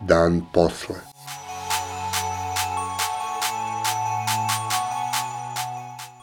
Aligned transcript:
Dan 0.00 0.42
posle. 0.52 0.94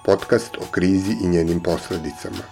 Podcast 0.06 0.58
o 0.58 0.72
krizi 0.72 1.18
i 1.24 1.28
njenim 1.28 1.64
posledicama. 1.64 2.44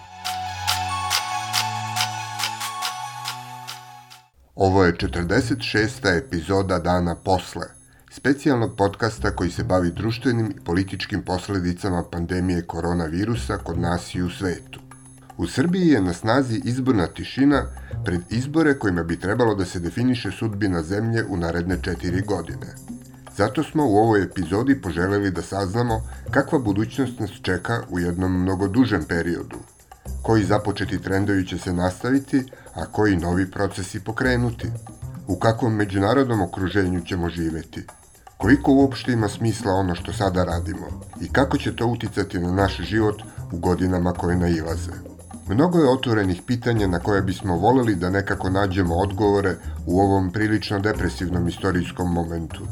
Ovo 4.54 4.84
je 4.84 4.96
46. 4.96 6.18
epizoda 6.18 6.78
Dana 6.78 7.16
posle, 7.24 7.79
specijalnog 8.20 8.76
podcasta 8.76 9.30
koji 9.30 9.50
se 9.50 9.64
bavi 9.64 9.90
društvenim 9.90 10.50
i 10.56 10.64
političkim 10.64 11.22
posledicama 11.22 12.04
pandemije 12.10 12.62
koronavirusa 12.62 13.56
kod 13.56 13.78
nas 13.78 14.14
i 14.14 14.22
u 14.22 14.30
svetu. 14.30 14.80
U 15.36 15.46
Srbiji 15.46 15.88
je 15.88 16.00
na 16.00 16.12
snazi 16.12 16.60
izborna 16.64 17.06
tišina 17.06 17.62
pred 18.04 18.20
izbore 18.30 18.78
kojima 18.78 19.02
bi 19.02 19.20
trebalo 19.20 19.54
da 19.54 19.64
se 19.64 19.80
definiše 19.80 20.30
sudbina 20.30 20.82
zemlje 20.82 21.24
u 21.24 21.36
naredne 21.36 21.78
četiri 21.82 22.20
godine. 22.20 22.74
Zato 23.36 23.62
smo 23.62 23.86
u 23.86 23.96
ovoj 23.96 24.22
epizodi 24.22 24.80
poželeli 24.82 25.30
da 25.30 25.42
saznamo 25.42 26.02
kakva 26.30 26.58
budućnost 26.58 27.20
nas 27.20 27.30
čeka 27.42 27.82
u 27.90 27.98
jednom 27.98 28.42
mnogo 28.42 28.68
dužem 28.68 29.04
periodu, 29.04 29.58
koji 30.22 30.44
započeti 30.44 31.02
trendovi 31.02 31.46
će 31.46 31.58
se 31.58 31.72
nastaviti, 31.72 32.42
a 32.74 32.86
koji 32.86 33.16
novi 33.16 33.50
procesi 33.50 34.00
pokrenuti, 34.00 34.68
u 35.26 35.38
kakvom 35.38 35.74
međunarodnom 35.74 36.40
okruženju 36.40 37.00
ćemo 37.00 37.28
živeti, 37.28 37.84
koliko 38.40 38.72
uopšte 38.72 39.12
ima 39.12 39.28
smisla 39.28 39.72
ono 39.72 39.94
što 39.94 40.12
sada 40.12 40.44
radimo 40.44 40.86
i 41.20 41.28
kako 41.28 41.58
će 41.58 41.76
to 41.76 41.86
uticati 41.86 42.38
na 42.38 42.52
naš 42.52 42.76
život 42.80 43.22
u 43.52 43.58
godinama 43.58 44.12
koje 44.12 44.36
nailaze. 44.36 44.92
Mnogo 45.48 45.78
je 45.78 45.90
otvorenih 45.90 46.42
pitanja 46.46 46.86
na 46.86 46.98
koje 46.98 47.22
bismo 47.22 47.56
voleli 47.56 47.94
da 47.94 48.10
nekako 48.10 48.50
nađemo 48.50 48.94
odgovore 48.94 49.54
u 49.86 50.00
ovom 50.00 50.32
prilično 50.32 50.78
depresivnom 50.78 51.48
istorijskom 51.48 52.12
momentu. 52.12 52.62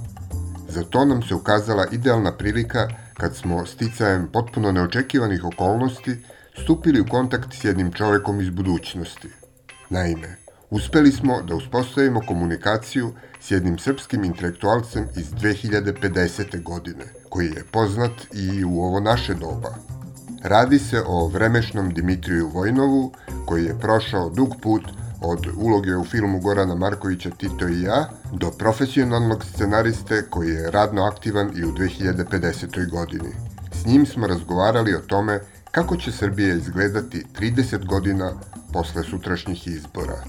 Za 0.69 0.83
to 0.83 1.05
nam 1.05 1.23
se 1.23 1.35
ukazala 1.35 1.87
idealna 1.93 2.33
prilika 2.33 2.89
kad 3.15 3.37
smo 3.37 3.67
sticajem 3.67 4.29
potpuno 4.33 4.73
neočekivanih 4.73 5.45
okolnosti 5.45 6.17
stupili 6.63 7.01
u 7.01 7.07
kontakt 7.11 7.55
s 7.55 7.65
jednim 7.65 7.93
čovekom 7.93 8.41
iz 8.41 8.51
budućnosti. 8.51 9.29
Naime, 9.91 10.37
uspeli 10.71 11.13
smo 11.13 11.43
da 11.43 11.55
uspostavimo 11.55 12.21
komunikaciju 12.27 13.13
s 13.41 13.51
jednim 13.51 13.79
srpskim 13.79 14.25
intelektualcem 14.25 15.05
iz 15.17 15.31
2050. 15.31 16.63
godine, 16.63 17.05
koji 17.29 17.47
je 17.47 17.65
poznat 17.73 18.13
i 18.35 18.65
u 18.65 18.83
ovo 18.83 19.01
naše 19.01 19.35
doba– 19.35 19.75
Radi 20.43 20.79
se 20.79 21.03
o 21.07 21.29
vremešnom 21.29 21.95
Dimitriju 21.95 22.49
Vojnovu, 22.49 23.13
koji 23.47 23.65
je 23.65 23.79
prošao 23.81 24.31
dug 24.31 24.55
put 24.63 24.83
od 25.21 25.47
uloge 25.57 25.97
u 25.97 26.05
filmu 26.05 26.41
Gorana 26.41 26.75
Markovića 26.75 27.31
Tito 27.31 27.69
i 27.69 27.83
ja, 27.83 28.11
do 28.33 28.51
profesionalnog 28.51 29.45
scenariste 29.45 30.23
koji 30.31 30.49
je 30.49 30.71
radno 30.71 31.05
aktivan 31.05 31.51
i 31.57 31.65
u 31.65 31.73
2050. 31.73 32.91
godini. 32.91 33.33
S 33.73 33.87
njim 33.87 34.07
smo 34.07 34.27
razgovarali 34.27 34.95
o 34.95 35.01
tome 35.01 35.41
kako 35.71 35.97
će 35.97 36.13
Srbija 36.13 36.55
izgledati 36.55 37.25
30 37.41 37.87
godina 37.87 38.33
posle 38.73 39.03
sutrašnjih 39.03 39.67
izbora. 39.67 40.25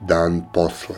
Dan 0.00 0.42
posle. 0.54 0.96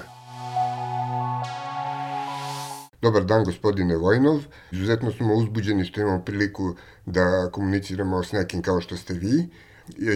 Dobar 3.02 3.24
dan, 3.24 3.44
gospodine 3.44 3.96
Vojnov. 3.96 4.40
Izuzetno 4.70 5.12
smo 5.12 5.34
uzbuđeni 5.34 5.84
što 5.84 6.00
imamo 6.00 6.24
priliku 6.24 6.74
da 7.06 7.50
komuniciramo 7.53 8.22
s 8.22 8.32
nekim 8.32 8.62
kao 8.62 8.80
što 8.80 8.97
ste 8.97 9.14
vi. 9.14 9.48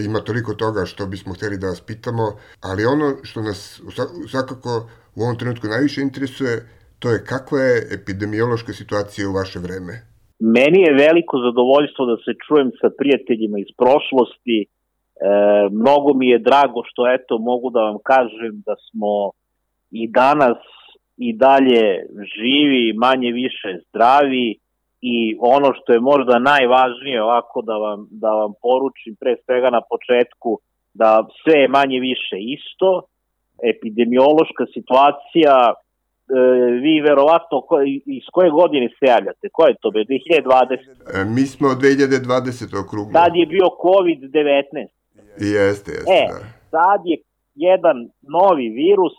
Ima 0.04 0.20
toliko 0.20 0.54
toga 0.54 0.86
što 0.86 1.06
bismo 1.06 1.34
hteli 1.34 1.58
da 1.58 1.66
vas 1.66 1.80
pitamo, 1.80 2.36
ali 2.60 2.86
ono 2.86 3.16
što 3.22 3.42
nas 3.42 3.80
svakako 4.30 4.88
u 5.14 5.22
ovom 5.22 5.38
trenutku 5.38 5.66
najviše 5.66 6.02
interesuje, 6.02 6.77
to 6.98 7.10
je 7.10 7.24
kakva 7.32 7.60
je 7.68 7.76
epidemiološka 7.98 8.72
situacija 8.72 9.28
u 9.28 9.36
vaše 9.40 9.58
vreme? 9.66 9.92
Meni 10.40 10.80
je 10.86 10.98
veliko 11.04 11.34
zadovoljstvo 11.46 12.02
da 12.10 12.16
se 12.24 12.32
čujem 12.46 12.70
sa 12.80 12.88
prijateljima 12.98 13.58
iz 13.58 13.70
prošlosti. 13.80 14.58
E, 14.62 14.68
mnogo 15.80 16.10
mi 16.18 16.26
je 16.28 16.44
drago 16.48 16.80
što 16.90 17.00
eto 17.16 17.38
mogu 17.50 17.70
da 17.70 17.80
vam 17.88 17.98
kažem 18.12 18.54
da 18.66 18.74
smo 18.86 19.12
i 19.90 20.02
danas 20.20 20.60
i 21.16 21.28
dalje 21.46 21.84
živi, 22.36 22.92
manje 23.06 23.30
više 23.32 23.70
zdravi 23.88 24.48
i 25.00 25.36
ono 25.40 25.68
što 25.78 25.92
je 25.92 26.00
možda 26.00 26.38
najvažnije 26.38 27.22
ovako 27.22 27.62
da 27.62 27.76
vam, 27.84 28.00
da 28.10 28.30
vam 28.30 28.52
poručim 28.62 29.16
pre 29.20 29.36
svega 29.44 29.70
na 29.70 29.82
početku 29.92 30.58
da 30.94 31.26
sve 31.42 31.60
je 31.60 31.68
manje 31.68 31.98
više 32.00 32.36
isto, 32.56 33.02
epidemiološka 33.72 34.64
situacija, 34.76 35.54
vi 36.82 37.00
verovatno 37.00 37.60
ko, 37.60 37.76
iz 38.06 38.26
koje 38.32 38.50
godine 38.50 38.88
se 38.88 39.04
javljate? 39.06 39.48
Koje 39.52 39.70
je 39.70 39.76
to 39.80 39.90
be? 39.90 39.98
2020? 39.98 41.20
E, 41.20 41.24
mi 41.24 41.46
smo 41.46 41.68
2020. 41.68 42.84
okruglo. 42.84 43.12
Sad 43.12 43.32
je 43.34 43.46
bio 43.46 43.66
COVID-19. 43.84 44.86
Jeste, 45.38 45.90
jeste. 45.92 46.12
E, 46.12 46.26
da. 46.28 46.38
sad 46.70 47.00
je 47.04 47.16
jedan 47.54 47.96
novi 48.22 48.68
virus 48.68 49.16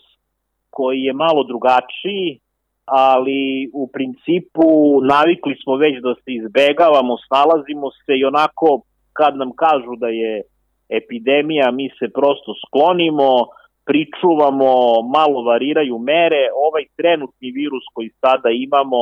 koji 0.69 0.99
je 0.99 1.13
malo 1.13 1.43
drugačiji, 1.43 2.39
ali 2.85 3.69
u 3.73 3.87
principu 3.87 4.67
navikli 5.13 5.55
smo 5.63 5.75
već 5.75 5.95
da 6.01 6.13
se 6.15 6.29
izbegavamo, 6.39 7.17
snalazimo 7.27 7.91
se 7.91 8.13
i 8.17 8.25
onako 8.25 8.81
kad 9.13 9.37
nam 9.37 9.51
kažu 9.55 9.95
da 9.95 10.07
je 10.07 10.41
epidemija, 10.89 11.71
mi 11.71 11.89
se 11.99 12.05
prosto 12.19 12.51
sklonimo, 12.63 13.29
pričuvamo, 13.89 14.69
malo 15.17 15.39
variraju 15.51 15.95
mere. 16.11 16.43
Ovaj 16.67 16.85
trenutni 16.99 17.49
virus 17.59 17.85
koji 17.93 18.09
sada 18.21 18.49
imamo 18.67 19.01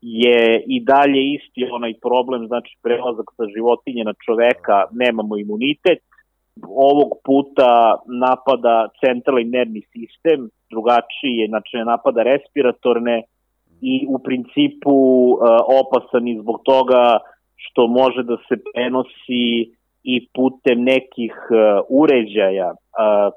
je 0.00 0.64
i 0.66 0.76
dalje 0.92 1.20
isti 1.36 1.60
onaj 1.72 1.94
problem, 2.06 2.46
znači 2.46 2.72
prelazak 2.82 3.28
sa 3.36 3.44
životinje 3.54 4.04
na 4.04 4.14
čoveka, 4.24 4.76
nemamo 4.92 5.36
imunitet, 5.36 6.00
ovog 6.90 7.10
puta 7.24 7.70
napada 8.26 8.88
centralni 9.02 9.44
nervni 9.44 9.82
sistem, 9.92 10.48
drugačiji 10.70 11.34
je, 11.40 11.46
znači 11.48 11.76
napada 11.92 12.22
respiratorne 12.22 13.22
i 13.80 14.06
u 14.08 14.18
principu 14.18 14.96
uh, 14.96 15.38
opasan 15.82 16.28
i 16.28 16.38
zbog 16.40 16.60
toga 16.64 17.18
što 17.56 17.86
može 17.86 18.22
da 18.22 18.36
se 18.48 18.54
prenosi 18.72 19.44
i 20.04 20.28
putem 20.34 20.82
nekih 20.82 21.34
uh, 21.50 21.84
uređaja 21.88 22.70
uh, 22.70 22.76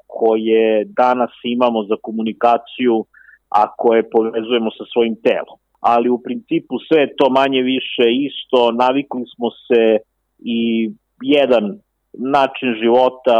koje 0.07 0.85
danas 0.85 1.31
imamo 1.43 1.83
za 1.83 1.95
komunikaciju, 2.01 3.05
a 3.49 3.61
koje 3.77 4.09
povezujemo 4.09 4.69
sa 4.77 4.83
svojim 4.93 5.15
telom. 5.23 5.57
Ali 5.79 6.09
u 6.09 6.21
principu 6.21 6.75
sve 6.87 7.01
je 7.01 7.15
to 7.15 7.29
manje 7.29 7.61
više 7.61 8.05
isto, 8.27 8.71
navikli 8.71 9.23
smo 9.35 9.49
se 9.49 9.97
i 10.39 10.91
jedan 11.21 11.79
način 12.13 12.69
života 12.81 13.39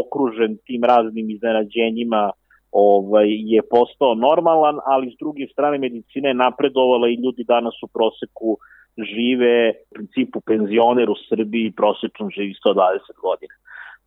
okružen 0.00 0.56
tim 0.66 0.84
raznim 0.84 1.30
iznenađenjima 1.30 2.30
ovaj, 2.72 3.26
je 3.28 3.60
postao 3.70 4.14
normalan, 4.14 4.76
ali 4.84 5.14
s 5.14 5.18
druge 5.18 5.46
strane 5.52 5.78
medicina 5.78 6.28
je 6.28 6.34
napredovala 6.34 7.08
i 7.08 7.20
ljudi 7.24 7.44
danas 7.44 7.74
u 7.82 7.86
proseku 7.86 8.56
žive, 8.98 9.70
u 9.70 9.94
principu 9.94 10.40
penzioner 10.40 11.10
u 11.10 11.16
Srbiji 11.28 11.72
prosečno 11.76 12.30
živi 12.36 12.54
120 12.66 13.20
godina. 13.22 13.54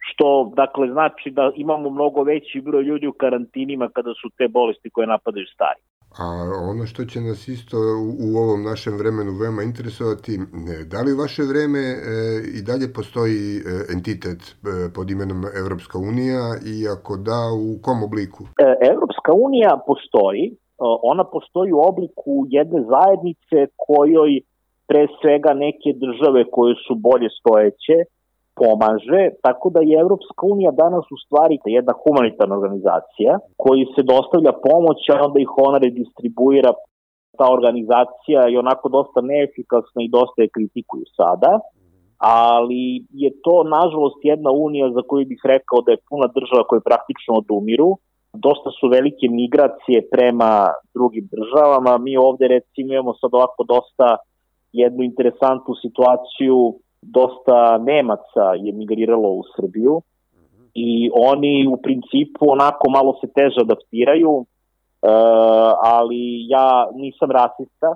Što, 0.08 0.52
dakle, 0.56 0.88
znači 0.88 1.32
da 1.32 1.52
imamo 1.56 1.90
mnogo 1.90 2.24
veći 2.24 2.62
broj 2.62 2.84
ljudi 2.84 3.08
u 3.08 3.14
karantinima 3.14 3.90
kada 3.90 4.14
su 4.22 4.30
te 4.38 4.48
bolesti 4.48 4.90
koje 4.90 5.08
napadaju 5.08 5.46
stari. 5.54 5.82
A 6.24 6.26
ono 6.72 6.86
što 6.86 7.06
će 7.06 7.20
nas 7.22 7.48
isto 7.48 7.78
u 8.28 8.38
ovom 8.44 8.64
našem 8.64 8.94
vremenu 8.98 9.32
veoma 9.42 9.64
interesovati, 9.64 10.40
da 10.92 11.02
li 11.02 11.22
vaše 11.24 11.44
vreme 11.52 11.80
e, 11.80 11.96
i 12.58 12.62
dalje 12.70 12.94
postoji 12.94 13.42
e, 13.58 13.62
entitet 13.96 14.42
e, 14.44 14.56
pod 14.96 15.12
imenom 15.12 15.40
Evropska 15.62 15.98
unija 15.98 16.44
i 16.74 16.76
ako 16.96 17.18
da, 17.18 17.40
u 17.68 17.82
kom 17.86 18.04
obliku? 18.04 18.42
Evropska 18.92 19.32
unija 19.48 19.72
postoji, 19.88 20.44
ona 21.14 21.24
postoji 21.24 21.72
u 21.74 21.82
obliku 21.92 22.34
jedne 22.50 22.80
zajednice 22.94 23.58
kojoj 23.88 24.32
pre 24.90 25.08
svega 25.22 25.52
neke 25.54 25.90
države 26.04 26.42
koje 26.56 26.76
su 26.86 26.94
bolje 27.08 27.30
stojeće, 27.40 27.98
pomaže, 28.60 29.24
tako 29.46 29.68
da 29.76 29.80
je 29.90 29.96
Evropska 30.06 30.42
unija 30.54 30.72
danas 30.84 31.06
u 31.16 31.18
stvari 31.24 31.56
jedna 31.78 31.94
humanitarna 32.02 32.56
organizacija 32.60 33.32
koji 33.64 33.84
se 33.96 34.02
dostavlja 34.14 34.54
pomoć, 34.70 35.00
a 35.14 35.16
onda 35.28 35.40
ih 35.40 35.52
ona 35.68 35.78
redistribuira. 35.88 36.72
Ta 37.40 37.46
organizacija 37.58 38.40
je 38.52 38.60
onako 38.66 38.86
dosta 38.98 39.20
neefikasna 39.32 40.00
i 40.04 40.14
dosta 40.18 40.38
je 40.42 40.54
kritikuju 40.56 41.06
sada, 41.20 41.52
ali 42.18 42.84
je 43.24 43.30
to 43.46 43.56
nažalost 43.78 44.20
jedna 44.24 44.52
unija 44.66 44.88
za 44.98 45.02
koju 45.08 45.26
bih 45.32 45.42
rekao 45.54 45.80
da 45.86 45.90
je 45.92 46.06
puna 46.10 46.28
država 46.38 46.64
koje 46.70 46.88
praktično 46.90 47.32
odumiru, 47.42 47.90
dosta 48.48 48.70
su 48.78 48.86
velike 48.96 49.26
migracije 49.42 50.00
prema 50.14 50.52
drugim 50.96 51.26
državama, 51.36 51.98
mi 52.06 52.14
ovde 52.18 52.46
recimo 52.48 52.94
imamo 52.94 53.14
sad 53.22 53.30
ovako 53.34 53.62
dosta 53.74 54.08
jednu 54.82 55.04
interesantnu 55.04 55.74
situaciju, 55.82 56.58
dosta 57.02 57.78
Nemaca 57.78 58.46
je 58.64 58.72
migriralo 58.74 59.30
u 59.30 59.44
Srbiju 59.56 60.02
i 60.74 61.10
oni 61.14 61.68
u 61.68 61.78
principu 61.78 62.52
onako 62.58 62.90
malo 62.90 63.12
se 63.22 63.28
teže 63.38 63.62
adaptiraju, 63.62 64.34
uh, 64.38 65.72
ali 65.96 66.48
ja 66.50 66.88
nisam 66.94 67.32
rasista, 67.32 67.90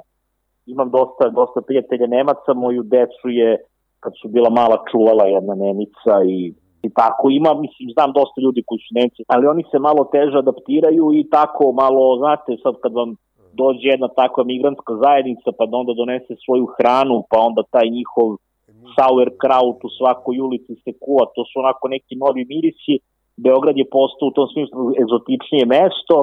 imam 0.65 0.89
dosta, 0.89 1.29
dosta 1.29 1.61
prijatelja 1.61 2.07
Nemaca, 2.07 2.53
moju 2.55 2.83
decu 2.83 3.27
je 3.29 3.57
kad 3.99 4.13
su 4.21 4.27
bila 4.27 4.49
mala 4.49 4.77
čuvala 4.91 5.25
jedna 5.25 5.55
Nemica 5.55 6.15
i 6.25 6.53
i 6.83 6.89
tako. 6.89 7.29
Ima, 7.29 7.53
mislim, 7.53 7.89
znam 7.93 8.11
dosta 8.19 8.41
ljudi 8.41 8.63
koji 8.67 8.79
su 8.79 8.91
Nemci, 8.99 9.21
ali 9.27 9.47
oni 9.47 9.63
se 9.71 9.79
malo 9.79 10.03
teže 10.15 10.37
adaptiraju 10.37 11.05
i 11.13 11.29
tako 11.29 11.71
malo, 11.71 12.17
znate, 12.17 12.57
sad 12.63 12.73
kad 12.83 12.93
vam 12.93 13.09
dođe 13.61 13.87
jedna 13.95 14.09
takva 14.21 14.43
migrantska 14.43 14.93
zajednica, 15.05 15.49
pa 15.57 15.63
da 15.69 15.77
onda 15.81 15.93
donese 16.01 16.33
svoju 16.43 16.65
hranu, 16.75 17.17
pa 17.31 17.37
onda 17.47 17.61
taj 17.75 17.87
njihov 17.97 18.27
sauerkraut 18.97 19.79
u 19.87 19.89
svakoj 19.97 20.35
ulici 20.47 20.73
se 20.83 20.91
kuva, 21.03 21.23
to 21.35 21.41
su 21.49 21.55
onako 21.63 21.87
neki 21.95 22.13
novi 22.23 22.43
mirisi, 22.51 22.95
Beograd 23.45 23.77
je 23.77 23.91
postao 23.97 24.27
u 24.27 24.35
tom 24.37 24.47
smislu 24.53 24.81
egzotičnije 25.01 25.65
mesto 25.65 26.17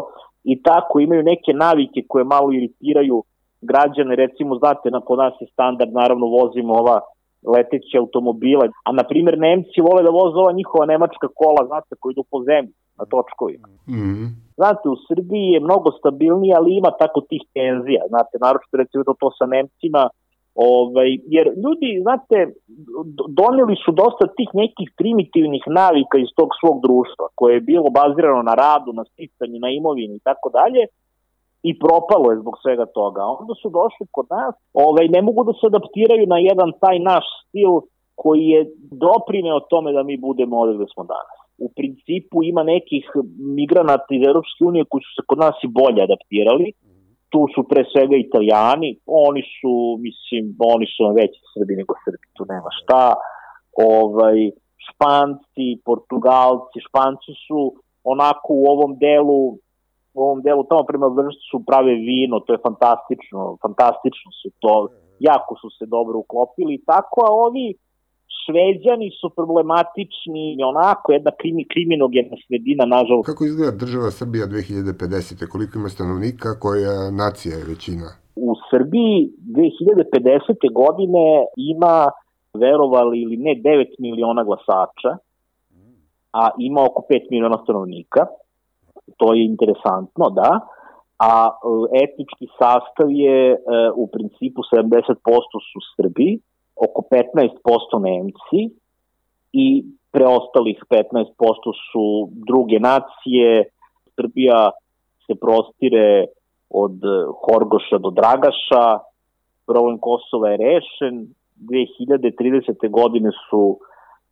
i 0.44 0.54
tako 0.62 1.00
imaju 1.00 1.22
neke 1.22 1.52
navike 1.52 2.00
koje 2.08 2.24
malo 2.24 2.52
iritiraju 2.52 3.22
građane, 3.60 4.16
recimo, 4.16 4.56
znate, 4.62 4.90
na 4.90 5.00
kod 5.00 5.18
nas 5.18 5.34
je 5.40 5.46
standard, 5.46 5.92
naravno 5.92 6.26
vozimo 6.26 6.74
ova 6.74 7.00
leteće 7.54 7.98
automobile, 7.98 8.66
a 8.84 8.92
na 8.92 9.04
primjer 9.10 9.38
Nemci 9.38 9.80
vole 9.88 10.02
da 10.02 10.10
voze 10.10 10.36
ova 10.38 10.52
njihova 10.52 10.86
nemačka 10.86 11.28
kola, 11.40 11.66
znate, 11.66 11.92
koji 12.00 12.12
idu 12.12 12.24
po 12.30 12.38
zemlji 12.42 12.72
na 12.98 13.04
točkovima. 13.12 13.68
Mm 13.68 13.94
-hmm. 13.94 14.28
Znate, 14.60 14.88
u 14.88 14.96
Srbiji 15.08 15.46
je 15.54 15.66
mnogo 15.68 15.90
stabilnije, 16.00 16.54
ali 16.58 16.76
ima 16.76 16.90
tako 17.02 17.20
tih 17.20 17.42
tenzija, 17.54 18.02
znate, 18.08 18.34
naročito 18.40 18.76
recimo 18.76 19.04
to, 19.04 19.14
to 19.20 19.30
sa 19.38 19.46
Nemcima, 19.46 20.02
ovaj, 20.54 21.08
jer 21.34 21.46
ljudi, 21.64 21.88
znate, 22.02 22.36
doneli 23.40 23.76
su 23.84 23.90
dosta 24.02 24.24
tih 24.38 24.50
nekih 24.62 24.88
primitivnih 25.00 25.62
navika 25.80 26.16
iz 26.18 26.30
tog 26.38 26.48
svog 26.60 26.76
društva, 26.86 27.26
koje 27.34 27.54
je 27.54 27.68
bilo 27.70 27.88
bazirano 27.90 28.42
na 28.42 28.54
radu, 28.54 28.90
na 28.92 29.04
sticanju, 29.10 29.58
na 29.60 29.70
imovini 29.70 30.14
i 30.16 30.24
tako 30.28 30.48
dalje, 30.58 30.82
i 31.68 31.78
propalo 31.78 32.26
je 32.30 32.40
zbog 32.42 32.54
svega 32.62 32.86
toga. 32.86 33.22
Onda 33.40 33.54
su 33.62 33.68
došli 33.78 34.06
kod 34.10 34.26
nas, 34.30 34.54
ovaj, 34.84 35.08
ne 35.08 35.22
mogu 35.22 35.44
da 35.44 35.52
se 35.52 35.66
adaptiraju 35.66 36.26
na 36.26 36.38
jedan 36.38 36.70
taj 36.82 36.98
naš 36.98 37.26
stil 37.42 37.72
koji 38.14 38.44
je 38.54 38.60
doprineo 39.04 39.60
tome 39.60 39.92
da 39.92 40.02
mi 40.02 40.16
budemo 40.16 40.60
ovde 40.60 40.74
gde 40.74 40.86
smo 40.94 41.04
danas. 41.14 41.38
U 41.58 41.68
principu 41.76 42.42
ima 42.42 42.62
nekih 42.62 43.04
migranata 43.58 44.10
iz 44.14 44.22
Europske 44.26 44.64
unije 44.64 44.84
koji 44.90 45.02
su 45.02 45.12
se 45.16 45.22
kod 45.26 45.38
nas 45.38 45.56
i 45.64 45.68
bolje 45.80 46.00
adaptirali. 46.02 46.72
Tu 47.32 47.40
su 47.54 47.60
pre 47.70 47.82
svega 47.92 48.16
italijani, 48.16 48.90
oni 49.06 49.42
su, 49.56 49.72
mislim, 50.06 50.42
oni 50.74 50.86
su 50.94 51.00
veći 51.20 51.40
Srbi 51.52 51.76
nego 51.80 51.94
Srbi, 52.04 52.26
tu 52.36 52.44
nema 52.52 52.70
šta. 52.80 53.14
Ovaj, 53.94 54.38
Španci, 54.86 55.68
Portugalci, 55.84 56.84
Španci 56.88 57.32
su 57.46 57.60
onako 58.04 58.50
u 58.60 58.64
ovom 58.74 58.98
delu 58.98 59.58
u 60.16 60.22
ovom 60.26 60.40
delu 60.42 60.64
tamo 60.64 60.82
prema 60.90 61.06
vršcu 61.06 61.56
prave 61.66 61.94
vino, 61.94 62.40
to 62.40 62.52
je 62.52 62.64
fantastično, 62.68 63.40
fantastično 63.62 64.30
su 64.40 64.48
to, 64.62 64.88
jako 65.20 65.52
su 65.60 65.68
se 65.78 65.84
dobro 65.86 66.18
uklopili 66.18 66.84
tako, 66.86 67.18
a 67.26 67.32
ovi 67.46 67.66
šveđani 68.46 69.08
su 69.20 69.30
problematični, 69.38 70.44
onako 70.72 71.12
jedna 71.12 71.32
krimi, 71.40 71.64
kriminogena 71.72 72.36
sredina, 72.46 72.84
nažalost. 72.96 73.26
Kako 73.26 73.44
izgleda 73.44 73.76
država 73.84 74.10
Srbija 74.10 74.46
2050. 74.46 75.48
Koliko 75.52 75.78
ima 75.78 75.88
stanovnika, 75.88 76.48
koja 76.64 77.10
nacija 77.10 77.54
je 77.56 77.68
većina? 77.72 78.08
U 78.36 78.50
Srbiji 78.70 79.16
2050. 79.58 80.72
godine 80.82 81.26
ima, 81.72 81.96
verovali 82.62 83.16
ili 83.24 83.36
ne, 83.36 83.52
9 83.64 83.86
miliona 83.98 84.42
glasača, 84.48 85.12
a 86.32 86.42
ima 86.58 86.80
oko 86.88 87.00
5 87.10 87.26
miliona 87.30 87.58
stanovnika 87.64 88.22
to 89.16 89.34
je 89.34 89.44
interesantno, 89.44 90.30
da, 90.30 90.60
a 91.18 91.32
e, 91.48 92.04
etnički 92.04 92.46
sastav 92.58 93.10
je 93.10 93.52
e, 93.52 93.56
u 93.94 94.06
principu 94.06 94.60
70% 94.72 95.16
su 95.70 95.80
Srbi, 95.96 96.38
oko 96.76 97.02
15% 97.10 98.00
Nemci 98.02 98.60
i 99.52 99.84
preostalih 100.12 100.78
15% 100.90 101.24
su 101.92 102.28
druge 102.48 102.78
nacije. 102.80 103.64
Srbija 104.14 104.70
se 105.26 105.34
prostire 105.34 106.26
od 106.70 106.96
Horgoša 107.44 107.98
do 107.98 108.10
Dragaša, 108.10 108.84
problem 109.66 109.98
Kosova 109.98 110.48
je 110.48 110.56
rešen, 110.56 111.14
2030. 111.56 112.90
godine 112.90 113.30
su 113.50 113.78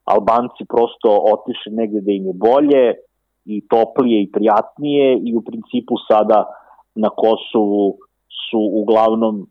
Albanci 0.05 0.65
prosto 0.69 1.11
otišli 1.33 1.73
negde 1.73 2.01
da 2.01 2.13
im 2.13 2.27
je 2.27 2.35
bolje, 2.35 2.95
i 3.45 3.67
toplije 3.69 4.23
i 4.23 4.31
prijatnije 4.33 5.19
i 5.25 5.37
u 5.37 5.43
principu 5.43 5.95
sada 6.09 6.45
na 6.95 7.09
Kosovu 7.09 7.97
su 8.51 8.61
uglavnom 8.83 9.47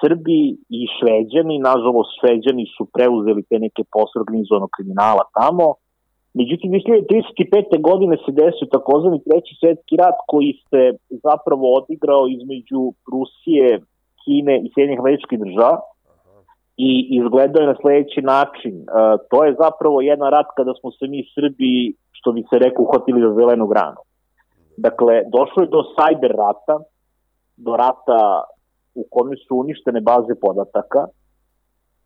Srbi 0.00 0.40
i 0.78 0.80
Šveđani, 0.96 1.64
nažalost 1.70 2.10
Šveđani 2.18 2.64
su 2.76 2.82
preuzeli 2.94 3.42
te 3.48 3.56
neke 3.66 3.82
posle 3.94 4.20
kriminala 4.76 5.24
tamo. 5.38 5.66
Međutim, 6.40 6.68
2035. 6.70 7.80
godine 7.88 8.16
se 8.24 8.30
desio 8.42 8.74
takozvani 8.76 9.24
treći 9.26 9.52
svetski 9.60 9.94
rat 10.02 10.18
koji 10.30 10.52
se 10.70 10.82
zapravo 11.26 11.64
odigrao 11.78 12.22
između 12.36 12.82
Rusije, 13.12 13.68
Kine 14.20 14.54
i 14.64 14.70
Sjedinjih 14.72 15.00
američkih 15.00 15.38
država 15.44 15.76
i 16.76 16.90
izgledao 17.18 17.60
je 17.60 17.72
na 17.72 17.76
sledeći 17.80 18.20
način. 18.22 18.74
Uh, 18.80 18.86
to 19.30 19.44
je 19.44 19.58
zapravo 19.64 20.00
jedan 20.00 20.28
rat 20.30 20.48
kada 20.56 20.72
smo 20.80 20.90
se 20.90 21.04
mi 21.12 21.20
Srbi 21.34 21.94
što 22.12 22.32
bi 22.32 22.42
se 22.50 22.58
rekao, 22.58 22.84
uhvatili 22.84 23.20
za 23.20 23.32
zelenu 23.38 23.66
granu. 23.66 24.00
Dakle, 24.76 25.14
došlo 25.36 25.62
je 25.62 25.74
do 25.76 25.82
cyber 25.96 26.32
rata, 26.44 26.76
do 27.56 27.76
rata 27.76 28.20
u 29.00 29.04
kome 29.10 29.36
su 29.36 29.56
uništene 29.56 30.00
baze 30.00 30.34
podataka 30.40 31.02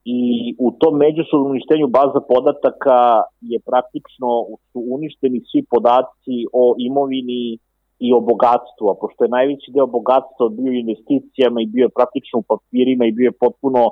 i 0.04 0.20
u 0.58 0.68
tom 0.80 0.94
međusobnom 1.04 1.50
uništenju 1.50 1.86
baza 1.86 2.20
podataka 2.32 2.98
je 3.40 3.58
praktično 3.70 4.28
su 4.72 4.78
uništeni 4.96 5.40
svi 5.48 5.60
podaci 5.72 6.36
o 6.52 6.74
imovini 6.78 7.58
i 8.06 8.08
o 8.12 8.20
bogatstvu, 8.20 8.84
a 8.90 8.94
pošto 9.00 9.24
je 9.24 9.34
najveći 9.36 9.72
deo 9.74 9.86
bogatstva 9.86 10.48
bio 10.48 10.72
investicijama 10.72 11.58
i 11.60 11.70
bio 11.74 11.84
je 11.84 11.96
praktično 11.98 12.36
u 12.38 12.48
papirima 12.52 13.04
i 13.06 13.16
bio 13.16 13.28
je 13.28 13.40
potpuno 13.44 13.82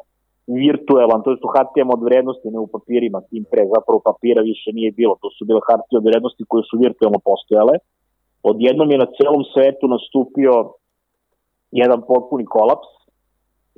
virtuelan, 0.65 1.23
to 1.23 1.31
je 1.31 1.41
su 1.43 1.49
hartijama 1.57 1.93
od 1.99 2.03
vrednosti, 2.09 2.55
ne 2.55 2.59
u 2.59 2.67
papirima, 2.77 3.27
tim 3.31 3.45
pre, 3.51 3.63
zapravo 3.75 3.99
papira 4.09 4.43
više 4.53 4.69
nije 4.79 4.91
bilo, 5.01 5.15
to 5.23 5.29
su 5.37 5.45
bile 5.49 5.61
hartije 5.69 5.97
od 5.99 6.07
vrednosti 6.11 6.49
koje 6.51 6.63
su 6.71 6.75
virtuelno 6.85 7.21
postojale. 7.29 7.75
Odjednom 8.43 8.91
je 8.91 8.99
na 9.05 9.09
celom 9.19 9.43
svetu 9.53 9.85
nastupio 9.89 10.53
jedan 11.71 12.01
potpuni 12.09 12.45
kolaps, 12.45 12.89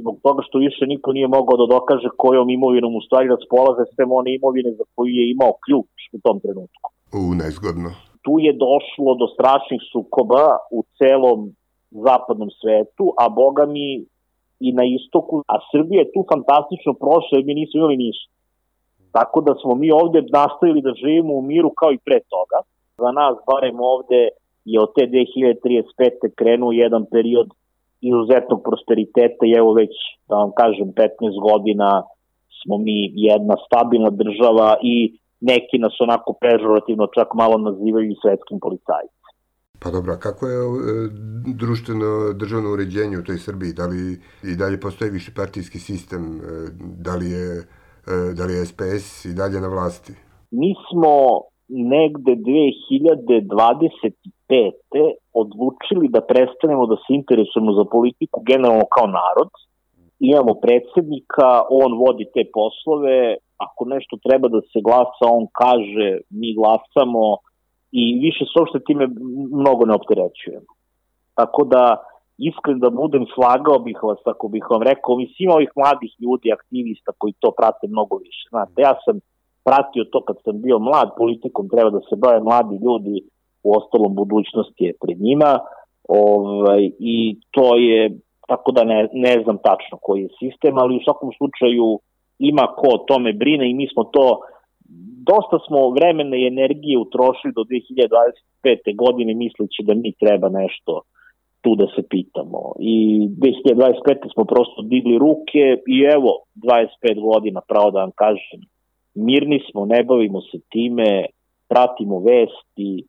zbog 0.00 0.16
toga 0.22 0.42
što 0.46 0.58
više 0.58 0.86
niko 0.86 1.12
nije 1.12 1.28
mogao 1.28 1.56
da 1.60 1.72
dokaže 1.74 2.08
kojom 2.16 2.50
imovinom 2.50 2.96
u 2.96 3.00
stvari 3.06 3.28
raspolaze 3.28 3.84
sve 3.94 4.04
one 4.20 4.34
imovine 4.34 4.70
za 4.78 4.84
koju 4.94 5.12
je 5.20 5.30
imao 5.30 5.52
ključ 5.64 5.90
u 6.16 6.18
tom 6.24 6.40
trenutku. 6.40 6.86
U, 7.20 7.34
nezgodno. 7.42 7.90
Tu 8.24 8.32
je 8.46 8.52
došlo 8.66 9.10
do 9.20 9.26
strašnih 9.34 9.80
sukoba 9.92 10.44
u 10.70 10.78
celom 10.98 11.38
zapadnom 11.90 12.50
svetu, 12.60 13.04
a 13.22 13.24
boga 13.28 13.64
mi 13.66 13.86
i 14.66 14.68
na 14.78 14.84
istoku, 14.98 15.34
a 15.52 15.54
Srbija 15.70 15.98
je 16.00 16.12
tu 16.14 16.20
fantastično 16.32 16.92
prošla 17.02 17.34
jer 17.36 17.44
mi 17.44 17.54
nismo 17.54 17.78
imali 17.78 17.96
ništa. 17.96 18.30
Tako 19.16 19.38
da 19.40 19.52
smo 19.60 19.74
mi 19.74 19.88
ovde 19.90 20.20
nastavili 20.38 20.80
da 20.82 21.00
živimo 21.02 21.32
u 21.34 21.42
miru 21.42 21.70
kao 21.80 21.92
i 21.92 22.02
pre 22.06 22.18
toga. 22.34 22.58
Za 23.02 23.10
nas, 23.18 23.34
barem 23.50 23.78
ovde, 23.80 24.20
je 24.64 24.78
od 24.80 24.90
te 24.96 25.02
2035. 25.06 26.34
krenuo 26.38 26.72
jedan 26.72 27.04
period 27.12 27.48
izuzetnog 28.08 28.60
prosperiteta 28.68 29.42
i 29.46 29.56
evo 29.60 29.70
već, 29.72 29.94
da 30.28 30.34
vam 30.42 30.50
kažem, 30.60 30.88
15 30.88 31.48
godina 31.48 31.88
smo 32.58 32.74
mi 32.78 32.98
jedna 33.14 33.54
stabilna 33.66 34.10
država 34.22 34.68
i 34.82 34.94
neki 35.40 35.76
nas 35.84 35.94
onako 36.06 36.30
pežorativno 36.44 37.06
čak 37.16 37.28
malo 37.34 37.56
nazivaju 37.58 38.06
i 38.10 38.20
svetskim 38.22 38.58
policajcima. 38.64 39.20
Pa 39.82 39.90
dobro, 39.90 40.16
kako 40.20 40.46
je 40.46 40.58
e, 40.58 40.66
društveno 41.62 42.32
državno 42.32 42.72
uređenje 42.72 43.18
u 43.18 43.24
toj 43.24 43.38
Srbiji? 43.38 43.72
Da 43.72 43.86
li 43.86 44.20
i 44.52 44.56
dalje 44.56 44.80
postoji 44.80 45.10
više 45.10 45.32
partijski 45.36 45.78
sistem? 45.78 46.22
E, 46.22 46.40
da 47.06 47.16
li 47.16 47.30
je, 47.30 47.46
e, 47.58 48.34
da 48.36 48.44
li 48.46 48.52
je 48.52 48.66
SPS 48.66 49.24
i 49.24 49.34
dalje 49.34 49.60
na 49.60 49.68
vlasti? 49.68 50.12
Mi 50.50 50.74
smo 50.86 51.14
negde 51.68 52.32
2025. 52.32 54.12
odlučili 55.42 56.08
da 56.08 56.20
prestanemo 56.20 56.86
da 56.86 56.96
se 56.96 57.10
interesujemo 57.20 57.72
za 57.72 57.84
politiku 57.84 58.42
generalno 58.50 58.84
kao 58.94 59.06
narod. 59.06 59.50
Imamo 60.18 60.54
predsednika, 60.54 61.48
on 61.82 61.90
vodi 62.04 62.24
te 62.34 62.42
poslove, 62.56 63.36
ako 63.66 63.84
nešto 63.84 64.14
treba 64.26 64.48
da 64.48 64.60
se 64.60 64.78
glasa, 64.88 65.24
on 65.38 65.46
kaže, 65.60 66.08
mi 66.30 66.54
glasamo, 66.54 67.24
i 67.92 68.02
više 68.26 68.44
se 68.44 68.54
uopšte 68.60 68.80
time 68.88 69.04
mnogo 69.60 69.82
ne 69.86 69.94
opterećujemo. 69.94 70.70
Tako 71.34 71.64
da 71.64 71.82
iskren 72.38 72.78
da 72.84 72.90
budem, 72.90 73.24
slagao 73.34 73.78
bih 73.78 73.98
vas, 74.02 74.22
ako 74.24 74.48
bih 74.48 74.64
vam 74.70 74.82
rekao, 74.82 75.16
mislim 75.16 75.50
ovih 75.50 75.70
mladih 75.76 76.12
ljudi, 76.22 76.52
aktivista 76.52 77.12
koji 77.18 77.32
to 77.42 77.50
prate 77.58 77.86
mnogo 77.88 78.16
više. 78.16 78.44
Znate, 78.50 78.82
ja 78.82 78.94
sam 79.04 79.16
pratio 79.64 80.04
to 80.12 80.24
kad 80.24 80.36
sam 80.44 80.62
bio 80.62 80.78
mlad, 80.78 81.08
politikom 81.16 81.68
treba 81.68 81.90
da 81.90 82.00
se 82.00 82.16
bave 82.16 82.40
mladi 82.40 82.76
ljudi, 82.86 83.16
u 83.62 83.76
ostalom 83.78 84.14
budućnost 84.14 84.74
je 84.78 84.92
pred 85.02 85.20
njima, 85.20 85.58
ovaj, 86.08 86.90
i 86.98 87.36
to 87.50 87.76
je, 87.76 88.18
tako 88.48 88.72
da 88.72 88.84
ne, 88.84 89.08
ne 89.12 89.42
znam 89.42 89.58
tačno 89.68 89.98
koji 90.02 90.22
je 90.22 90.36
sistem, 90.38 90.78
ali 90.78 90.96
u 90.96 91.04
svakom 91.04 91.30
slučaju 91.38 91.98
ima 92.38 92.66
ko 92.76 92.88
o 92.94 93.04
tome 93.08 93.32
brine 93.32 93.70
i 93.70 93.74
mi 93.74 93.88
smo 93.92 94.04
to 94.04 94.40
dosta 95.30 95.56
smo 95.66 95.90
vremena 95.90 96.36
i 96.36 96.46
energije 96.46 96.98
utrošili 96.98 97.52
do 97.58 97.62
2025. 97.62 98.96
godine 98.96 99.34
misleći 99.34 99.82
da 99.82 99.94
mi 99.94 100.12
treba 100.12 100.48
nešto 100.48 101.00
tu 101.60 101.74
da 101.74 101.86
se 101.94 102.02
pitamo. 102.08 102.60
I 102.78 103.28
2025. 103.28 104.32
smo 104.34 104.44
prosto 104.44 104.82
digli 104.82 105.18
ruke 105.18 105.64
i 105.86 105.96
evo, 106.16 106.32
25 106.54 107.20
godina, 107.20 107.60
pravo 107.68 107.90
da 107.90 108.00
vam 108.00 108.10
kažem, 108.14 108.60
mirni 109.14 109.60
smo, 109.70 109.86
ne 109.86 110.04
bavimo 110.04 110.40
se 110.40 110.58
time, 110.70 111.26
pratimo 111.68 112.18
vesti 112.18 113.04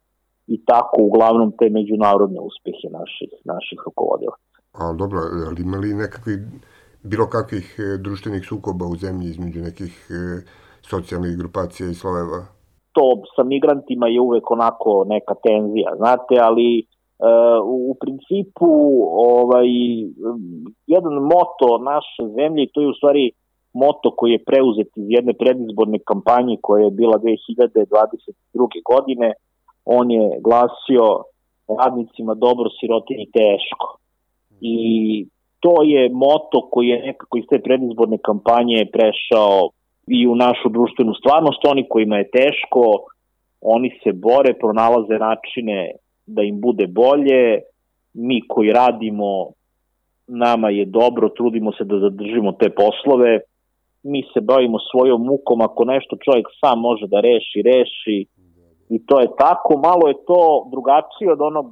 i 0.55 0.57
tako 0.65 0.95
uglavnom 1.09 1.49
te 1.59 1.69
međunarodne 1.69 2.39
uspehe 2.49 2.87
naših, 2.99 3.31
naših 3.53 3.79
rukovodila. 3.85 4.35
A 4.79 4.93
dobro, 5.01 5.19
ali 5.47 5.61
ima 5.61 5.77
li 5.77 5.93
nekakvi, 5.93 6.33
bilo 7.03 7.25
kakvih 7.29 7.67
e, 7.79 7.97
društvenih 7.97 8.43
sukoba 8.45 8.85
u 8.85 8.95
zemlji 8.95 9.25
između 9.29 9.59
nekih 9.59 9.93
e, 10.09 10.13
socijalnih 10.81 11.37
grupacija 11.37 11.89
i 11.89 11.99
slojeva? 12.01 12.39
To 12.91 13.05
sa 13.35 13.43
migrantima 13.43 14.07
je 14.07 14.21
uvek 14.21 14.51
onako 14.51 15.05
neka 15.07 15.33
tenzija, 15.47 15.89
znate, 15.97 16.35
ali 16.41 16.67
e, 16.79 16.83
u 17.89 17.95
principu 18.01 18.71
ovaj, 19.33 19.69
jedan 20.95 21.13
moto 21.33 21.67
naše 21.91 22.23
zemlje, 22.37 22.71
to 22.73 22.81
je 22.81 22.87
u 22.87 22.97
stvari 22.99 23.31
moto 23.73 24.07
koji 24.17 24.31
je 24.31 24.45
preuzet 24.49 24.89
iz 24.95 25.07
jedne 25.17 25.33
predizborne 25.33 25.99
kampanje 26.09 26.57
koja 26.61 26.83
je 26.85 26.91
bila 26.91 27.17
2022. 27.17 28.81
godine, 28.91 29.33
on 29.85 30.11
je 30.11 30.39
glasio 30.43 31.23
radnicima 31.79 32.33
dobro, 32.33 32.69
sirotini 32.79 33.25
teško. 33.25 33.97
I 34.61 34.75
to 35.59 35.83
je 35.83 36.09
moto 36.09 36.69
koji 36.71 36.87
je 36.87 37.01
nekako 37.05 37.37
iz 37.37 37.45
te 37.49 37.59
predizborne 37.59 38.17
kampanje 38.17 38.85
prešao 38.93 39.69
i 40.07 40.27
u 40.27 40.35
našu 40.35 40.69
društvenu 40.69 41.13
stvarnost, 41.13 41.65
oni 41.65 41.89
kojima 41.89 42.17
je 42.17 42.29
teško, 42.29 42.81
oni 43.61 43.89
se 44.03 44.11
bore, 44.13 44.53
pronalaze 44.53 45.17
načine 45.19 45.91
da 46.25 46.41
im 46.41 46.61
bude 46.61 46.87
bolje, 46.87 47.61
mi 48.13 48.41
koji 48.47 48.71
radimo, 48.71 49.47
nama 50.27 50.69
je 50.69 50.85
dobro, 50.85 51.29
trudimo 51.29 51.71
se 51.71 51.83
da 51.83 51.99
zadržimo 51.99 52.51
te 52.51 52.69
poslove, 52.69 53.39
mi 54.03 54.23
se 54.33 54.41
bavimo 54.41 54.77
svojom 54.91 55.21
mukom, 55.25 55.61
ako 55.61 55.85
nešto 55.85 56.15
čovjek 56.25 56.47
sam 56.59 56.79
može 56.79 57.07
da 57.07 57.19
reši, 57.19 57.61
reši, 57.61 58.25
i 58.95 58.97
to 59.07 59.15
je 59.23 59.29
tako, 59.45 59.71
malo 59.89 60.05
je 60.11 60.17
to 60.29 60.41
drugačije 60.73 61.27
od 61.35 61.41
onog 61.49 61.67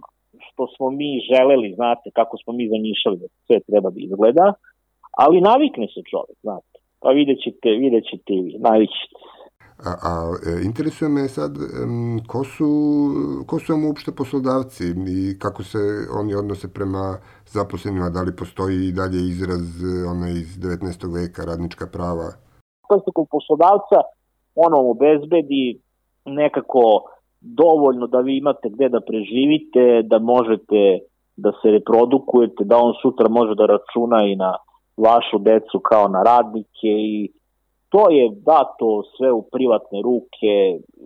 što 0.45 0.63
smo 0.73 0.85
mi 0.99 1.09
želeli, 1.31 1.75
znate, 1.79 2.07
kako 2.19 2.37
smo 2.41 2.53
mi 2.53 2.71
zamišljali 2.73 3.17
da 3.21 3.27
sve 3.45 3.57
treba 3.67 3.89
da 3.89 3.99
izgleda, 3.99 4.47
ali 5.23 5.47
navikne 5.51 5.87
se 5.93 6.01
čovjek, 6.11 6.37
znate. 6.41 6.75
Pa 7.01 7.09
vidjet 7.09 7.39
ćete, 7.45 7.69
vidjet 7.69 8.03
ćete 8.11 8.33
i 8.33 8.41
vi. 8.41 8.55
A, 9.89 9.91
a 10.09 10.11
e, 10.49 10.65
interesuje 10.69 11.09
me 11.09 11.27
sad 11.27 11.51
ko, 12.27 12.43
su, 12.43 12.69
ko 13.47 13.59
su 13.59 13.73
vam 13.73 13.85
uopšte 13.85 14.11
poslodavci 14.17 14.83
i 15.17 15.39
kako 15.39 15.63
se 15.63 15.77
oni 16.19 16.35
odnose 16.35 16.73
prema 16.73 17.05
zaposlenima, 17.45 18.09
da 18.09 18.21
li 18.21 18.39
postoji 18.41 18.77
i 18.87 18.95
dalje 18.99 19.19
izraz 19.33 19.65
onaj 20.13 20.31
iz 20.31 20.51
19. 20.59 21.13
veka, 21.19 21.41
radnička 21.51 21.85
prava? 21.93 22.29
To 22.89 23.11
kod 23.15 23.27
poslodavca, 23.35 23.99
ono 24.55 24.77
obezbedi 24.93 25.79
nekako 26.25 27.03
dovoljno 27.41 28.07
da 28.07 28.19
vi 28.19 28.37
imate 28.37 28.69
gde 28.69 28.89
da 28.89 29.01
preživite, 29.01 30.01
da 30.03 30.19
možete 30.19 30.99
da 31.37 31.51
se 31.61 31.71
reprodukujete, 31.71 32.63
da 32.63 32.77
on 32.77 32.93
sutra 33.01 33.29
može 33.29 33.55
da 33.55 33.65
računa 33.65 34.25
i 34.25 34.35
na 34.35 34.53
vašu 34.97 35.37
decu 35.39 35.79
kao 35.79 36.07
na 36.07 36.23
radnike 36.23 36.91
i 37.13 37.31
to 37.89 38.09
je 38.09 38.29
dato 38.45 39.03
sve 39.17 39.31
u 39.31 39.41
privatne 39.41 40.01
ruke, 40.01 40.53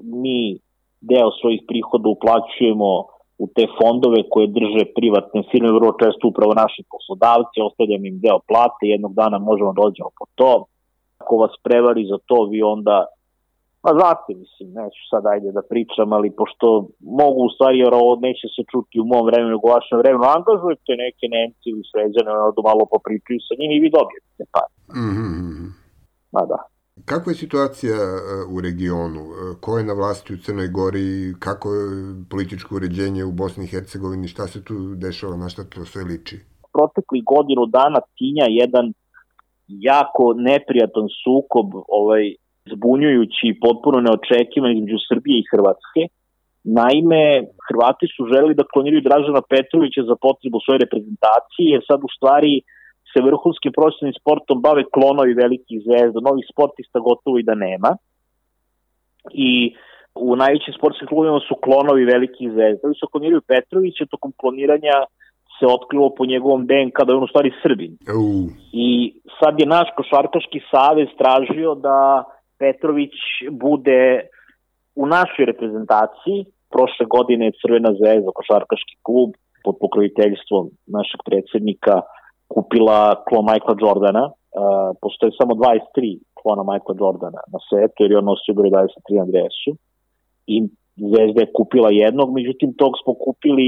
mi 0.03 0.57
deo 1.01 1.31
svojih 1.41 1.61
prihoda 1.67 2.09
uplaćujemo 2.09 2.91
u 3.37 3.45
te 3.55 3.65
fondove 3.77 4.19
koje 4.29 4.47
drže 4.47 4.83
privatne 4.95 5.43
firme, 5.51 5.71
vrlo 5.71 5.91
često 6.01 6.27
upravo 6.27 6.53
naši 6.53 6.81
poslodavci, 6.91 7.65
ostavljamo 7.67 8.05
im 8.05 8.19
deo 8.25 8.39
plate, 8.49 8.83
jednog 8.93 9.13
dana 9.13 9.37
možemo 9.49 9.73
da 9.73 9.81
dođemo 9.81 10.09
po 10.19 10.25
to. 10.35 10.51
Ako 11.17 11.33
vas 11.43 11.53
prevari 11.63 12.03
za 12.11 12.17
to, 12.27 12.37
vi 12.51 12.61
onda 12.61 13.05
Pa 13.83 13.91
znate, 13.99 14.29
mislim, 14.43 14.67
neću 14.79 15.01
sad 15.11 15.23
ajde 15.33 15.49
da 15.57 15.69
pričam, 15.71 16.07
ali 16.17 16.37
pošto 16.39 16.67
mogu 17.21 17.39
u 17.45 17.53
stvari, 17.53 17.77
jer 17.83 17.93
ovo 18.03 18.13
neće 18.27 18.45
se 18.55 18.61
čuti 18.71 18.95
u 19.03 19.05
mom 19.11 19.23
vremenu, 19.29 19.55
u 19.57 19.69
vašem 19.75 19.97
vremenu, 20.01 20.25
angažujete 20.37 20.91
neke 21.05 21.25
Nemci 21.35 21.65
ili 21.71 21.83
Sređane, 21.89 22.29
ono 22.31 22.61
malo 22.69 22.83
popričaju 22.95 23.39
sa 23.47 23.53
njim 23.59 23.71
i 23.73 23.81
vi 23.83 23.89
dobijete 23.97 24.29
te 24.37 24.45
pare. 24.55 24.73
Mm 25.01 25.13
-hmm. 25.15 25.67
Ma 26.35 26.43
da. 26.51 26.59
Kakva 27.05 27.29
je 27.31 27.41
situacija 27.45 27.95
e, 27.95 28.13
u 28.53 28.55
regionu? 28.67 29.23
E, 29.31 29.35
ko 29.63 29.77
je 29.77 29.83
na 29.89 29.93
vlasti 29.93 30.33
u 30.33 30.37
Crnoj 30.43 30.69
Gori? 30.77 31.07
Kako 31.45 31.67
je 31.77 31.85
političko 32.33 32.75
uređenje 32.75 33.23
u 33.23 33.31
Bosni 33.31 33.63
i 33.63 33.71
Hercegovini? 33.73 34.27
Šta 34.27 34.47
se 34.47 34.59
tu 34.67 34.75
dešava? 35.05 35.35
Na 35.37 35.49
šta 35.49 35.63
to 35.63 35.85
sve 35.85 36.03
liči? 36.03 36.37
Protekli 36.75 37.27
godinu 37.33 37.63
dana 37.65 37.99
tinja 38.17 38.45
jedan 38.61 38.85
jako 39.67 40.23
neprijatan 40.49 41.07
sukob 41.23 41.67
ovaj, 41.99 42.23
zbunjujući 42.71 43.43
i 43.47 43.59
potpuno 43.65 43.97
neočekivan 44.01 44.71
između 44.71 44.97
Srbije 45.09 45.37
i 45.39 45.49
Hrvatske. 45.51 46.01
Naime, 46.63 47.23
Hrvati 47.67 48.07
su 48.15 48.21
želeli 48.31 48.55
da 48.59 48.69
kloniraju 48.71 49.07
Dražana 49.09 49.41
Petrovića 49.51 50.01
za 50.09 50.15
potrebu 50.25 50.57
svoje 50.65 50.77
reprezentacije, 50.85 51.67
jer 51.73 51.81
sad 51.89 51.99
u 52.03 52.11
stvari 52.17 52.53
se 53.11 53.19
vrhunskim 53.29 53.71
profesionalnim 53.77 54.19
sportom 54.21 54.57
bave 54.67 54.83
klonovi 54.95 55.33
velikih 55.43 55.77
zvezda, 55.85 56.19
novih 56.29 56.45
sportista 56.51 56.99
gotovo 57.07 57.35
i 57.39 57.47
da 57.49 57.55
nema. 57.67 57.91
I 59.47 59.51
u 60.15 60.35
najvećim 60.35 60.73
sportskim 60.77 61.07
klubima 61.07 61.39
su 61.47 61.55
klonovi 61.65 62.03
velikih 62.05 62.47
zvezda. 62.55 62.87
Oni 62.87 62.95
su 62.99 63.07
kloniraju 63.11 63.47
Petrovića, 63.51 64.11
tokom 64.13 64.31
kloniranja 64.41 64.97
se 65.59 65.65
otkrilo 65.75 66.09
po 66.17 66.25
njegovom 66.25 66.61
DNK 66.69 66.97
da 67.05 67.11
je 67.11 67.17
on 67.17 67.23
u 67.23 67.33
stvari 67.33 67.51
Srbin. 67.63 67.91
Uh. 68.17 68.51
I 68.71 68.87
sad 69.39 69.59
je 69.59 69.65
naš 69.65 69.87
košarkaški 69.97 70.59
savez 70.71 71.09
tražio 71.21 71.75
da 71.75 72.23
Petrović 72.63 73.15
bude 73.51 74.01
u 74.95 75.05
našoj 75.05 75.45
reprezentaciji. 75.51 76.39
Prošle 76.73 77.05
godine 77.15 77.45
je 77.45 77.57
Crvena 77.61 77.91
zvezda, 77.99 78.37
košarkaški 78.39 78.95
klub, 79.07 79.29
pod 79.65 79.75
pokroviteljstvom 79.83 80.69
našeg 80.97 81.19
predsednika, 81.27 81.95
kupila 82.53 82.99
klon 83.27 83.45
Michaela 83.49 83.77
Jordana. 83.83 84.25
Uh, 84.29 84.95
postoje 85.01 85.31
samo 85.39 85.53
23 85.55 86.19
klona 86.39 86.63
Michaela 86.69 86.97
Jordana 87.01 87.41
na 87.53 87.59
svetu, 87.67 87.97
jer 88.03 88.11
je 88.11 88.21
on 88.21 88.29
nosio 88.31 88.57
broj 88.57 88.69
23 88.69 89.21
na 89.21 89.25
dresu. 89.31 89.71
I 90.55 90.57
Zvezda 90.97 91.41
je 91.41 91.53
kupila 91.57 91.89
jednog, 91.91 92.33
međutim 92.33 92.73
tog 92.81 92.91
smo 93.03 93.13
kupili 93.25 93.67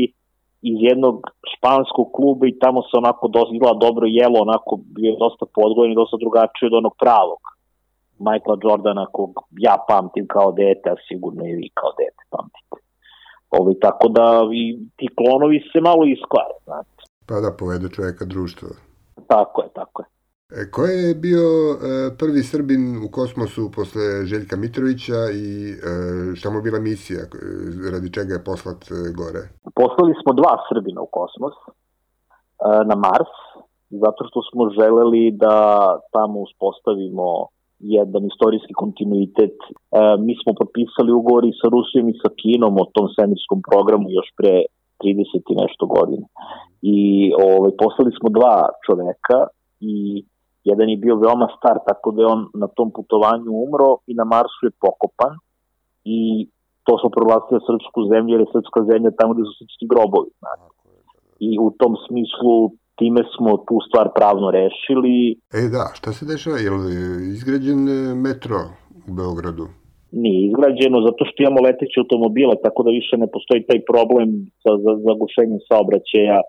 iz 0.61 0.77
jednog 0.89 1.15
španskog 1.53 2.07
kluba 2.15 2.47
i 2.47 2.59
tamo 2.63 2.81
se 2.81 2.93
onako 2.97 3.27
dosta 3.27 3.73
dobro 3.85 4.05
jelo, 4.19 4.37
onako 4.47 4.79
je 4.97 5.15
dosta 5.23 5.45
podgojen 5.57 5.91
i 5.91 6.01
dosta 6.01 6.17
drugačije 6.23 6.67
od 6.67 6.73
onog 6.81 6.93
pravog. 7.03 7.41
Michaela 8.19 8.57
Jordana 8.63 9.05
kog 9.12 9.31
ja 9.67 9.75
pamtim 9.88 10.27
kao 10.27 10.51
dete, 10.51 10.89
a 10.89 10.95
sigurno 11.07 11.45
i 11.45 11.55
vi 11.55 11.69
kao 11.79 11.91
dete 12.00 12.24
pamtite. 12.29 12.77
Ovi, 13.50 13.79
tako 13.79 14.07
da 14.07 14.25
i 14.53 14.63
ti 14.98 15.07
klonovi 15.17 15.60
se 15.72 15.81
malo 15.81 16.03
iskvare, 16.05 16.57
znate. 16.65 17.01
Pa 17.27 17.36
da, 17.43 17.51
povede 17.60 17.89
čoveka 17.89 18.25
društvo. 18.25 18.67
Tako 19.27 19.62
je, 19.62 19.69
tako 19.74 20.01
je. 20.01 20.07
E, 20.60 20.72
ko 20.72 20.81
je 20.86 21.15
bio 21.15 21.48
e, 21.74 21.77
prvi 22.19 22.43
Srbin 22.43 22.84
u 23.05 23.07
kosmosu 23.12 23.72
posle 23.75 24.25
Željka 24.25 24.55
Mitrovića 24.55 25.19
i 25.34 25.50
e, 25.72 25.75
šta 26.36 26.50
mu 26.50 26.62
bila 26.62 26.79
misija, 26.79 27.22
e, 27.22 27.27
radi 27.93 28.13
čega 28.13 28.34
je 28.34 28.43
poslat 28.43 28.81
e, 28.91 28.95
gore? 29.19 29.41
Poslali 29.81 30.13
smo 30.22 30.34
dva 30.34 30.55
Srbina 30.69 31.01
u 31.01 31.10
kosmos, 31.17 31.55
e, 31.65 31.67
na 32.89 32.95
Mars, 32.95 33.34
zato 33.89 34.22
što 34.29 34.39
smo 34.50 34.69
želeli 34.79 35.31
da 35.43 35.57
tamo 36.12 36.39
uspostavimo 36.39 37.48
jedan 37.79 38.24
istorijski 38.32 38.74
kontinuitet. 38.74 39.58
E, 39.62 39.74
mi 40.25 40.34
smo 40.41 40.51
potpisali 40.62 41.12
ugovori 41.12 41.51
sa 41.60 41.67
Rusijom 41.75 42.10
i 42.10 42.20
sa 42.22 42.29
Kinom 42.39 42.75
o 42.84 42.89
tom 42.94 43.08
svemirskom 43.15 43.60
programu 43.70 44.08
još 44.17 44.29
pre 44.39 44.53
30 45.03 45.51
i 45.51 45.60
nešto 45.63 45.84
godina. 45.96 46.25
I 46.82 46.98
ovaj, 47.48 47.72
poslali 47.84 48.12
smo 48.17 48.29
dva 48.38 48.58
čoveka 48.86 49.39
i 49.79 49.96
jedan 50.70 50.89
je 50.89 51.03
bio 51.03 51.15
veoma 51.15 51.48
star, 51.58 51.77
tako 51.89 52.12
da 52.12 52.22
je 52.22 52.34
on 52.36 52.41
na 52.62 52.67
tom 52.67 52.89
putovanju 52.98 53.50
umro 53.65 53.91
i 54.08 54.13
na 54.20 54.25
Marsu 54.34 54.62
je 54.67 54.77
pokopan 54.86 55.34
i 56.17 56.20
to 56.86 56.94
smo 57.00 57.10
proglasili 57.17 57.67
srpsku 57.70 58.00
zemlju, 58.12 58.32
jer 58.34 58.41
je 58.41 58.53
srpska 58.55 58.82
zemlja 58.91 59.17
tamo 59.20 59.34
gde 59.34 59.44
su 59.48 59.53
srpski 59.62 59.86
grobovi. 59.91 60.32
Znači. 60.41 60.70
I 61.39 61.55
i 61.55 61.60
u 61.60 61.72
tom 61.79 61.94
smislu 62.08 62.72
time 62.99 63.21
smo 63.33 63.51
tu 63.67 63.75
stvar 63.87 64.07
pravno 64.17 64.47
rešili. 64.59 65.15
E 65.59 65.61
da, 65.75 65.83
šta 65.97 66.09
se 66.17 66.23
dešava? 66.31 66.57
Je 66.65 66.71
li 66.71 66.93
izgrađen 67.35 67.79
e, 67.89 67.99
metro 68.25 68.59
u 69.09 69.11
Beogradu? 69.19 69.65
Nije 70.23 70.39
izgrađeno 70.49 70.97
zato 71.07 71.21
što 71.27 71.37
imamo 71.39 71.65
leteće 71.67 71.97
automobile, 71.99 72.55
tako 72.65 72.79
da 72.85 72.97
više 72.99 73.15
ne 73.23 73.27
postoji 73.35 73.67
taj 73.69 73.79
problem 73.91 74.29
sa 74.63 74.71
zagušenjem 75.07 75.59
saobraćaja 75.69 76.39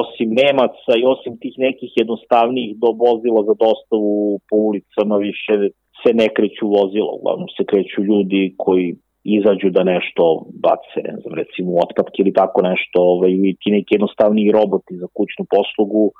osim 0.00 0.28
Nemaca 0.42 0.92
i 0.96 1.08
osim 1.14 1.32
tih 1.42 1.54
nekih 1.66 1.90
jednostavnijih 2.02 2.70
do 2.82 2.88
vozila 3.04 3.40
za 3.48 3.54
dostavu 3.64 4.40
po 4.48 4.56
ulicama 4.68 5.16
više 5.28 5.54
se 6.00 6.10
ne 6.20 6.28
kreću 6.36 6.64
vozila, 6.78 7.10
uglavnom 7.18 7.48
se 7.56 7.62
kreću 7.70 8.00
ljudi 8.10 8.54
koji 8.64 8.88
izađu 9.24 9.68
da 9.70 9.82
nešto 9.84 10.22
bace, 10.66 10.98
ne 11.08 11.16
znam, 11.20 11.34
recimo 11.40 11.70
otpadke 11.84 12.18
ili 12.22 12.32
tako 12.32 12.62
nešto, 12.62 12.98
ovaj, 13.12 13.30
ili 13.30 13.56
ti 13.60 13.70
neki 13.70 13.94
jednostavniji 13.94 14.56
roboti 14.58 14.94
za 15.02 15.08
kućnu 15.16 15.44
poslugu, 15.54 16.12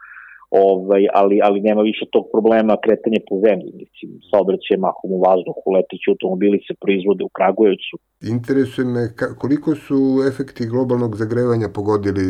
ovaj, 0.51 1.03
ali, 1.15 1.37
ali 1.47 1.67
nema 1.69 1.83
više 1.83 2.05
tog 2.15 2.25
problema 2.33 2.83
kretanje 2.85 3.21
po 3.29 3.35
zemlji, 3.47 3.71
mislim, 3.83 4.09
saobraćaj 4.31 4.77
mahom 4.87 5.11
u 5.17 5.21
vazduhu, 5.27 5.65
leteći 5.77 6.11
automobili 6.11 6.59
se 6.67 6.73
proizvode 6.83 7.23
u 7.25 7.35
Kragujevcu. 7.37 7.95
Interesuje 8.35 8.87
me 8.95 9.03
koliko 9.43 9.71
su 9.85 9.99
efekti 10.31 10.71
globalnog 10.73 11.13
zagrevanja 11.23 11.69
pogodili 11.79 12.25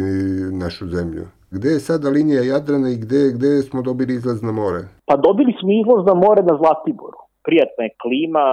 našu 0.64 0.84
zemlju? 0.96 1.24
Gde 1.54 1.68
je 1.68 1.86
sada 1.88 2.08
linija 2.16 2.42
Jadrana 2.42 2.88
i 2.90 3.00
gde, 3.04 3.20
gde 3.36 3.50
smo 3.68 3.82
dobili 3.88 4.12
izlaz 4.14 4.38
na 4.42 4.52
more? 4.52 4.80
Pa 5.08 5.14
dobili 5.26 5.52
smo 5.60 5.68
izlaz 5.82 6.02
na 6.10 6.14
more 6.24 6.42
na 6.50 6.54
Zlatiboru. 6.60 7.18
Prijatna 7.46 7.82
je 7.84 7.96
klima, 8.02 8.46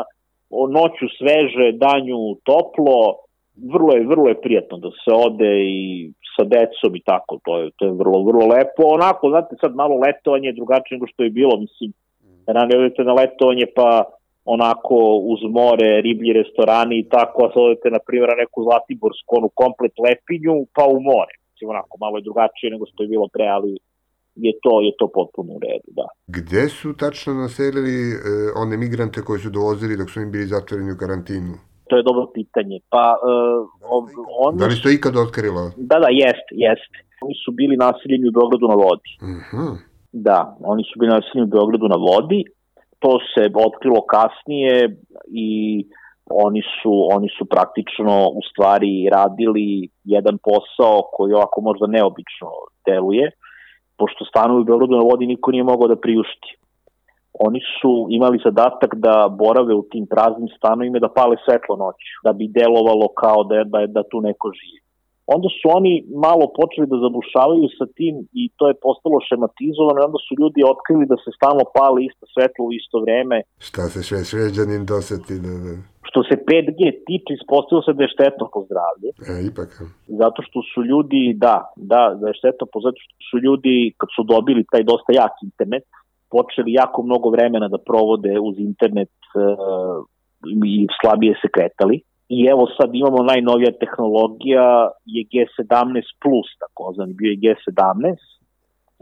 noću 0.49 1.05
sveže, 1.17 1.77
danju 1.85 2.19
toplo, 2.43 2.97
vrlo 3.73 3.91
je, 3.95 4.07
vrlo 4.07 4.27
je 4.29 4.41
prijatno 4.41 4.77
da 4.77 4.89
se 4.89 5.11
ode 5.27 5.53
i 5.65 6.11
sa 6.35 6.43
decom 6.43 6.95
i 6.95 7.01
tako, 7.11 7.39
to 7.43 7.57
je, 7.59 7.71
to 7.77 7.85
je 7.85 7.91
vrlo, 7.91 8.23
vrlo 8.23 8.45
lepo. 8.55 8.83
Onako, 8.97 9.29
znate, 9.29 9.55
sad 9.61 9.75
malo 9.75 9.95
letovanje 10.05 10.47
je 10.47 10.59
drugačije 10.59 10.95
nego 10.95 11.07
što 11.07 11.23
je 11.23 11.29
bilo, 11.29 11.59
mislim, 11.65 11.89
ranije 12.47 12.79
odete 12.79 13.03
na 13.03 13.13
letovanje 13.13 13.65
pa 13.75 14.03
onako 14.45 14.97
uz 15.33 15.41
more, 15.59 16.01
riblji 16.01 16.33
restorani 16.33 16.95
i 16.99 17.09
tako, 17.15 17.45
a 17.45 17.51
sad 17.53 17.63
odete, 17.63 17.89
na 17.89 18.01
primjer, 18.07 18.29
na 18.29 18.41
neku 18.43 18.63
Zlatiborsku, 18.63 19.29
onu 19.39 19.49
komplet 19.61 19.93
lepinju, 20.05 20.55
pa 20.75 20.83
u 20.95 20.97
more. 21.09 21.33
Mislim, 21.51 21.69
onako, 21.69 21.93
malo 22.03 22.17
je 22.17 22.27
drugačije 22.27 22.71
nego 22.71 22.85
što 22.91 23.03
je 23.03 23.11
bilo 23.13 23.27
pre, 23.33 23.47
ali 23.47 23.71
je 24.35 24.53
to, 24.63 24.81
je 24.81 24.91
to 24.99 25.07
potpuno 25.13 25.53
u 25.53 25.59
redu, 25.59 25.89
da. 25.99 26.07
Gde 26.27 26.69
su 26.69 26.93
tačno 26.97 27.33
naselili 27.33 27.95
e, 28.11 28.15
one 28.55 28.77
migrante 28.77 29.21
koji 29.21 29.39
su 29.39 29.49
dovozili 29.49 29.97
dok 29.97 30.09
su 30.09 30.21
im 30.21 30.31
bili 30.31 30.45
zatvoreni 30.45 30.91
u 30.91 30.99
karantinu? 30.99 31.53
To 31.89 31.97
je 31.97 32.03
dobro 32.03 32.25
pitanje. 32.33 32.77
Pa, 32.89 33.05
uh, 33.17 33.67
oni... 34.45 34.57
Da 34.59 34.65
li 34.65 34.75
ste 34.75 34.93
ikad 34.93 35.15
otkrilo? 35.25 35.61
Da, 35.89 35.97
da, 36.03 36.09
jest, 36.23 36.47
jest. 36.65 36.91
Oni 37.25 37.35
su 37.43 37.51
bili 37.51 37.75
nasiljeni 37.85 38.29
u 38.29 38.35
Beogradu 38.37 38.65
na 38.73 38.77
vodi. 38.85 39.11
Uh 39.21 39.29
mhm. 39.37 39.41
-huh. 39.51 39.73
Da, 40.11 40.39
oni 40.73 40.83
su 40.89 40.93
bili 40.99 41.11
nasiljeni 41.17 41.47
u 41.49 41.55
Beogradu 41.57 41.87
na 41.87 41.99
vodi. 42.09 42.41
To 43.03 43.11
se 43.31 43.43
otkrilo 43.67 44.01
kasnije 44.15 44.73
i 45.45 45.49
oni 46.45 46.61
su, 46.77 46.93
oni 47.15 47.29
su 47.37 47.43
praktično 47.45 48.15
u 48.39 48.41
stvari 48.49 49.09
radili 49.11 49.89
jedan 50.03 50.37
posao 50.47 50.97
koji 51.15 51.33
ovako 51.33 51.61
možda 51.61 51.85
neobično 51.87 52.49
deluje, 52.87 53.25
pošto 53.99 54.25
stanuju 54.25 54.61
u 54.61 54.67
Beogradu 54.69 54.95
na 54.95 55.07
vodi 55.11 55.25
niko 55.25 55.51
nije 55.51 55.63
mogao 55.63 55.87
da 55.87 56.03
priušti 56.05 56.49
oni 57.39 57.59
su 57.81 58.07
imali 58.17 58.37
zadatak 58.47 58.91
da 59.05 59.15
borave 59.41 59.73
u 59.73 59.83
tim 59.91 60.05
praznim 60.13 60.49
stanovima 60.57 60.99
da 60.99 61.15
pale 61.19 61.35
svetlo 61.45 61.75
noću, 61.83 62.11
da 62.25 62.31
bi 62.33 62.53
delovalo 62.59 63.07
kao 63.21 63.39
da, 63.49 63.57
da, 63.73 63.79
da 63.95 64.01
tu 64.11 64.17
neko 64.29 64.47
živi. 64.59 64.81
Onda 65.35 65.47
su 65.57 65.65
oni 65.77 65.93
malo 66.27 66.45
počeli 66.59 66.87
da 66.91 67.03
zabušavaju 67.05 67.67
sa 67.77 67.85
tim 67.97 68.15
i 68.41 68.43
to 68.57 68.63
je 68.69 68.81
postalo 68.85 69.17
šematizovano 69.29 69.97
i 69.99 70.07
onda 70.09 70.19
su 70.25 70.31
ljudi 70.41 70.59
otkrili 70.73 71.05
da 71.11 71.17
se 71.23 71.29
stalno 71.37 71.63
pale 71.77 71.99
isto 72.09 72.25
svetlo 72.33 72.61
u 72.65 72.73
isto 72.79 72.97
vreme. 73.05 73.37
Šta 73.67 73.83
se 73.93 73.99
sve 74.07 74.19
šveđanin 74.29 74.83
doseti 74.93 75.35
da... 75.45 75.53
da... 75.65 75.73
Što 76.09 76.19
se 76.29 76.35
5G 76.49 76.81
tiče, 77.07 77.31
ispostavilo 77.39 77.83
se 77.85 77.93
da 77.97 78.03
je 78.03 78.13
štetno 78.15 78.45
po 78.53 78.59
zdravlje. 78.67 79.09
E, 79.31 79.33
ipak. 79.51 79.69
Zato 80.21 80.39
što 80.47 80.59
su 80.71 80.79
ljudi, 80.91 81.23
da, 81.43 81.55
da, 81.91 82.01
da 82.19 82.25
je 82.27 82.39
štetno 82.41 82.65
po 82.73 82.79
zato 82.85 82.99
što 83.03 83.15
su 83.29 83.35
ljudi, 83.45 83.93
kad 83.99 84.09
su 84.15 84.21
dobili 84.33 84.69
taj 84.71 84.83
dosta 84.91 85.11
jak 85.21 85.35
internet, 85.49 85.85
počeli 86.35 86.79
jako 86.81 86.99
mnogo 87.03 87.27
vremena 87.35 87.67
da 87.67 87.85
provode 87.89 88.33
uz 88.47 88.55
internet 88.69 89.15
uh, 89.35 90.05
i 90.73 90.87
slabije 90.99 91.33
se 91.41 91.47
kretali. 91.55 91.97
I 92.29 92.39
evo 92.53 92.63
sad 92.77 92.89
imamo 92.93 93.29
najnovija 93.31 93.71
tehnologija 93.83 94.65
je 95.15 95.21
G17+, 95.31 96.03
tako 96.59 96.93
znam, 96.95 97.09
bio 97.19 97.29
je 97.31 97.41
G17, 97.43 98.17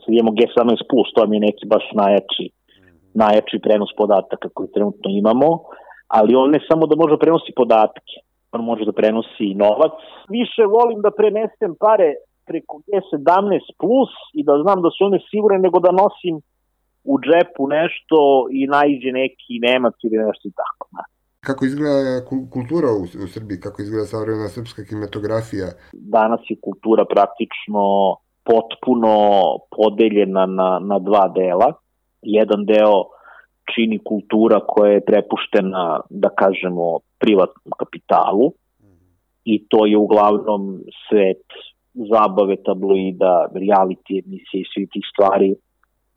sad 0.01 0.11
imamo 0.13 0.31
G17+, 0.39 0.77
to 1.15 1.23
je 1.23 1.39
neki 1.39 1.65
baš 1.73 1.85
najjači, 2.01 2.45
najjači 3.13 3.63
prenos 3.65 3.91
podataka 3.97 4.47
koji 4.55 4.73
trenutno 4.75 5.07
imamo, 5.21 5.49
ali 6.07 6.35
on 6.35 6.49
ne 6.51 6.59
samo 6.69 6.87
da 6.87 6.95
može 6.95 7.13
da 7.15 7.23
prenosi 7.25 7.51
podatke, 7.55 8.15
on 8.51 8.63
može 8.63 8.85
da 8.85 8.91
prenosi 8.91 9.45
i 9.51 9.55
novac. 9.55 9.95
Više 10.29 10.63
volim 10.77 11.01
da 11.01 11.11
prenesem 11.11 11.75
pare 11.79 12.09
preko 12.45 12.81
G17 12.87 13.75
plus 13.81 14.13
i 14.33 14.43
da 14.43 14.53
znam 14.63 14.81
da 14.81 14.89
su 14.89 15.05
one 15.05 15.19
sigurne 15.31 15.59
nego 15.59 15.79
da 15.79 15.91
nosim 15.91 16.35
u 17.11 17.13
džepu 17.25 17.63
nešto 17.67 18.19
i 18.59 18.67
najđe 18.67 19.11
neki 19.21 19.53
Nemac 19.67 19.95
ili 20.03 20.17
nešto 20.25 20.47
i 20.47 20.55
tako. 20.61 20.85
Ne. 20.97 21.03
Kako 21.47 21.65
izgleda 21.65 22.25
kultura 22.55 22.89
u, 22.99 23.03
u 23.23 23.27
Srbiji, 23.33 23.59
kako 23.65 23.81
izgleda 23.81 24.05
savremena 24.05 24.47
srpska 24.47 24.81
kinematografija? 24.87 25.67
Danas 25.93 26.41
je 26.49 26.63
kultura 26.67 27.03
praktično 27.15 27.83
potpuno 28.49 29.13
podeljena 29.77 30.45
na, 30.45 30.69
na 30.89 30.97
dva 30.99 31.25
dela. 31.39 31.69
Jedan 32.21 32.65
deo 32.65 32.95
čini 33.75 33.99
kultura 33.99 34.59
koja 34.67 34.91
je 34.91 35.05
prepuštena, 35.05 35.99
da 36.09 36.29
kažemo, 36.29 36.99
privatnom 37.19 37.71
kapitalu 37.79 38.51
i 39.45 39.65
to 39.69 39.85
je 39.85 39.97
uglavnom 39.97 40.79
svet 41.07 41.45
zabave, 42.11 42.55
tabloida, 42.63 43.47
reality 43.53 44.21
emisije 44.25 44.61
i 44.61 44.69
svih 44.73 44.89
tih 44.93 45.05
stvari 45.13 45.55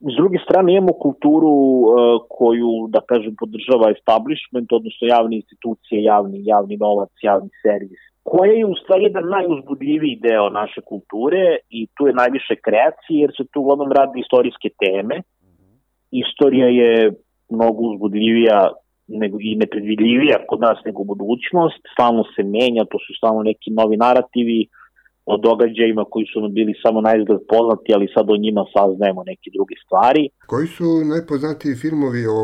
S 0.01 0.15
druge 0.17 0.39
strane 0.45 0.73
imamo 0.73 0.93
kulturu 0.93 1.53
uh, 1.53 1.91
koju, 2.29 2.71
da 2.89 3.01
kažem, 3.01 3.35
podržava 3.41 3.91
establishment, 3.97 4.73
odnosno 4.73 5.09
javne 5.09 5.37
institucije, 5.37 6.03
javni, 6.03 6.39
javni 6.45 6.77
novac, 6.77 7.13
javni 7.23 7.51
servis, 7.63 8.03
koja 8.23 8.53
je 8.53 8.67
u 8.67 8.75
stvari 8.83 9.03
jedan 9.05 9.29
najuzbudljiviji 9.29 10.21
deo 10.23 10.49
naše 10.51 10.81
kulture 10.81 11.57
i 11.71 11.87
tu 11.95 12.07
je 12.07 12.15
najviše 12.23 12.57
kreacije 12.67 13.21
jer 13.21 13.33
se 13.37 13.45
tu 13.53 13.61
uglavnom 13.61 13.93
radi 13.93 14.21
istorijske 14.21 14.69
teme. 14.83 15.23
Istorija 16.11 16.67
je 16.67 17.13
mnogo 17.51 17.81
uzbudljivija 17.91 18.73
nego 19.09 19.37
i 19.41 19.57
nepredvidljivija 19.57 20.37
kod 20.49 20.61
nas 20.61 20.79
nego 20.87 21.05
budućnost, 21.05 21.81
stalno 21.93 22.25
se 22.35 22.43
menja, 22.43 22.85
to 22.85 22.99
su 22.99 23.11
stalno 23.19 23.43
neki 23.43 23.71
novi 23.71 23.97
narativi, 23.97 24.69
o 25.27 25.37
događajima 25.37 26.05
koji 26.11 26.27
su 26.33 26.41
nam 26.41 26.53
bili 26.55 26.75
samo 26.83 27.01
najzgled 27.01 27.41
poznati, 27.49 27.95
ali 27.95 28.13
sad 28.15 28.31
o 28.31 28.37
njima 28.45 28.63
saznajemo 28.77 29.23
neke 29.31 29.49
druge 29.57 29.75
stvari. 29.85 30.23
Koji 30.47 30.67
su 30.67 30.85
najpoznatiji 31.15 31.81
filmovi 31.83 32.23
o, 32.27 32.43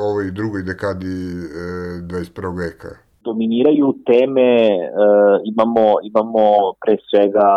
o 0.00 0.02
ovoj 0.10 0.26
drugoj 0.38 0.62
dekadi 0.70 1.16
e, 1.16 1.66
21. 2.02 2.58
veka? 2.64 2.92
Dominiraju 3.28 3.86
teme, 4.10 4.50
e, 4.68 5.06
imamo, 5.52 5.84
imamo 6.10 6.44
pre 6.82 6.96
svega 7.08 7.48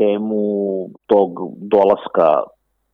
temu 0.00 0.44
tog 1.06 1.30
dolaska 1.74 2.28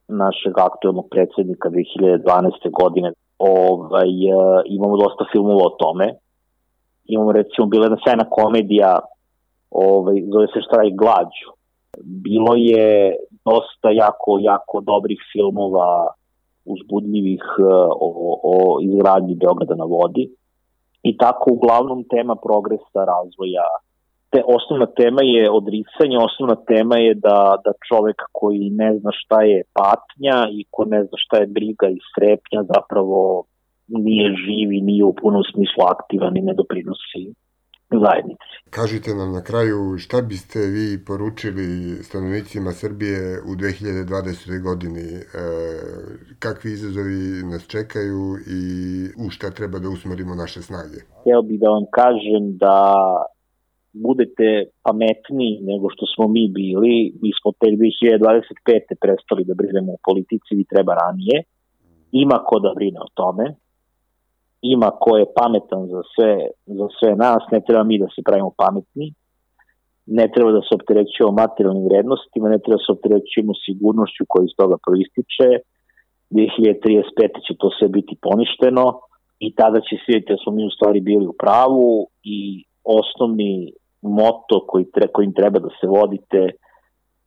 našeg 0.08 0.58
aktualnog 0.58 1.06
predsednika 1.10 1.68
2012. 1.70 2.70
godine. 2.80 3.12
Ovaj, 3.38 4.08
e, 4.08 4.36
imamo 4.66 4.96
dosta 4.96 5.24
filmova 5.32 5.64
o 5.66 5.76
tome. 5.78 6.14
Imamo 7.04 7.32
recimo 7.32 7.66
bila 7.66 7.84
jedna 7.84 7.98
sjajna 8.04 8.30
komedija 8.30 8.98
ovaj, 9.70 10.16
zove 10.32 10.46
se 10.46 10.60
Štrajk 10.66 10.94
glađu. 10.94 11.48
Bilo 12.04 12.54
je 12.56 13.16
dosta 13.44 13.90
jako, 13.90 14.38
jako 14.40 14.80
dobrih 14.80 15.18
filmova 15.32 16.08
uzbudljivih 16.64 17.44
eh, 17.58 17.64
o, 18.06 18.08
o 18.52 18.54
izgradnji 18.80 19.34
Beograda 19.34 19.74
na 19.74 19.84
vodi 19.84 20.24
i 21.02 21.16
tako 21.16 21.52
uglavnom 21.52 22.04
tema 22.04 22.34
progresa, 22.46 23.00
razvoja, 23.12 23.66
te 24.30 24.40
osnovna 24.56 24.86
tema 25.00 25.22
je 25.22 25.50
odricanje, 25.50 26.16
osnovna 26.28 26.56
tema 26.70 26.96
je 26.96 27.14
da, 27.14 27.38
da 27.64 27.72
čovek 27.88 28.18
koji 28.32 28.70
ne 28.70 28.90
zna 28.98 29.10
šta 29.20 29.42
je 29.42 29.62
patnja 29.78 30.38
i 30.58 30.64
ko 30.70 30.84
ne 30.84 31.00
zna 31.04 31.16
šta 31.24 31.36
je 31.38 31.46
briga 31.46 31.88
i 31.88 31.98
strepnja 32.10 32.60
zapravo 32.74 33.44
nije 33.88 34.26
živ 34.44 34.72
i 34.72 34.80
nije 34.80 35.04
u 35.04 35.14
punom 35.20 35.42
smislu 35.52 35.82
aktivan 35.94 36.36
i 36.36 36.46
ne 36.48 36.54
doprinosi 36.54 37.22
zajednici. 37.90 38.54
Kažite 38.70 39.14
nam 39.14 39.32
na 39.32 39.42
kraju 39.42 39.98
šta 39.98 40.22
biste 40.22 40.58
vi 40.58 41.04
poručili 41.06 41.66
stanovnicima 42.02 42.70
Srbije 42.72 43.20
u 43.50 43.52
2020. 43.56 44.62
godini, 44.62 45.06
e, 45.18 45.22
kakvi 46.38 46.70
izazovi 46.72 47.42
nas 47.52 47.66
čekaju 47.66 48.22
i 48.58 48.60
u 49.26 49.30
šta 49.30 49.50
treba 49.50 49.78
da 49.78 49.88
usmerimo 49.88 50.34
naše 50.34 50.62
snage? 50.62 50.98
Htio 51.20 51.42
bih 51.42 51.60
da 51.60 51.68
vam 51.68 51.84
kažem 52.00 52.42
da 52.64 52.76
budete 54.06 54.48
pametniji 54.86 55.54
nego 55.70 55.86
što 55.94 56.04
smo 56.12 56.24
mi 56.28 56.44
bili, 56.58 56.94
mi 57.22 57.30
smo 57.38 57.48
te 57.60 57.66
2025. 57.66 58.94
prestali 59.04 59.42
da 59.48 59.54
brinemo 59.60 59.92
o 59.92 60.02
politici, 60.08 60.58
vi 60.58 60.64
treba 60.72 60.92
ranije, 61.02 61.36
ima 62.12 62.38
ko 62.48 62.58
da 62.64 62.70
brine 62.76 63.00
o 63.00 63.10
tome, 63.14 63.44
ima 64.62 64.90
ko 65.02 65.10
je 65.16 65.32
pametan 65.38 65.82
za 65.92 66.02
sve, 66.12 66.32
za 66.66 66.86
sve 66.98 67.10
nas, 67.24 67.42
ne 67.52 67.60
treba 67.66 67.82
mi 67.84 67.98
da 67.98 68.08
se 68.14 68.22
pravimo 68.28 68.52
pametni, 68.62 69.06
ne 70.06 70.26
treba 70.34 70.50
da 70.52 70.62
se 70.66 70.72
opterećujemo 70.78 71.40
materijalnim 71.42 71.84
vrednostima, 71.90 72.48
ne 72.48 72.58
treba 72.58 72.78
da 72.78 72.84
se 72.86 72.92
opterećujemo 72.96 73.52
sigurnošću 73.66 74.22
koja 74.28 74.44
iz 74.44 74.54
toga 74.60 74.76
proističe, 74.86 75.48
2035. 76.30 77.46
će 77.46 77.52
to 77.60 77.68
sve 77.78 77.88
biti 77.88 78.14
poništeno 78.26 79.00
i 79.38 79.54
tada 79.54 79.80
će 79.80 79.96
se 80.04 80.20
da 80.28 80.36
smo 80.42 80.52
mi 80.52 80.66
u 80.66 80.70
stvari 80.76 81.00
bili 81.00 81.26
u 81.26 81.34
pravu 81.42 82.08
i 82.22 82.64
osnovni 82.84 83.72
moto 84.02 84.66
koji 84.68 84.84
tre, 84.94 85.06
kojim 85.14 85.32
treba 85.38 85.58
da 85.58 85.70
se 85.80 85.86
vodite 85.86 86.40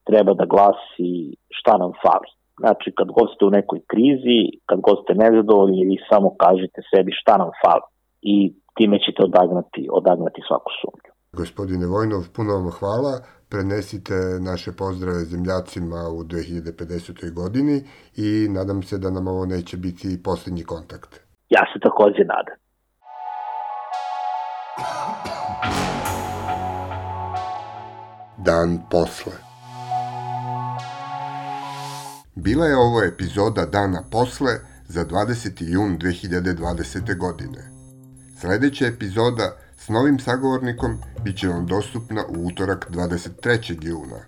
treba 0.09 0.33
da 0.33 0.45
glasi 0.45 1.11
šta 1.57 1.73
nam 1.77 1.91
fali. 2.03 2.29
Znači, 2.61 2.87
kad 2.97 3.07
god 3.17 3.27
ste 3.33 3.45
u 3.45 3.55
nekoj 3.59 3.79
krizi, 3.91 4.39
kad 4.69 4.79
god 4.87 4.97
ste 5.03 5.13
nezadovoljni, 5.23 5.89
vi 5.89 5.97
samo 6.09 6.29
kažete 6.43 6.79
sebi 6.91 7.11
šta 7.21 7.33
nam 7.41 7.51
fali 7.63 7.85
i 8.21 8.35
time 8.77 8.97
ćete 9.05 9.19
odagnati, 9.29 9.81
odagnati 9.99 10.41
svaku 10.47 10.71
sumnju. 10.81 11.11
Gospodine 11.41 11.85
Vojnov, 11.93 12.23
puno 12.35 12.51
vam 12.57 12.69
hvala. 12.79 13.13
Prenesite 13.51 14.17
naše 14.49 14.71
pozdrave 14.81 15.21
zemljacima 15.33 15.99
u 16.17 16.19
2050. 16.23 17.33
godini 17.39 17.77
i 18.25 18.29
nadam 18.57 18.83
se 18.83 18.97
da 18.97 19.09
nam 19.11 19.27
ovo 19.27 19.45
neće 19.45 19.77
biti 19.77 20.23
poslednji 20.23 20.63
kontakt. 20.63 21.11
Ja 21.49 21.63
se 21.73 21.79
takođe 21.79 22.23
nadam. 22.33 22.57
Dan 28.37 28.79
posle. 28.89 29.33
Bila 32.35 32.65
je 32.65 32.77
ovo 32.77 33.03
epizoda 33.03 33.65
Dana 33.65 34.03
posle 34.11 34.51
za 34.87 35.05
20. 35.05 35.63
jun 35.63 35.99
2020. 35.99 37.17
godine. 37.17 37.71
Sledeća 38.39 38.85
epizoda 38.85 39.57
s 39.77 39.89
novim 39.89 40.19
sagovornikom 40.19 40.97
bit 41.23 41.37
će 41.37 41.47
vam 41.47 41.67
dostupna 41.67 42.23
u 42.27 42.47
utorak 42.47 42.87
23. 42.91 43.87
juna. 43.87 44.19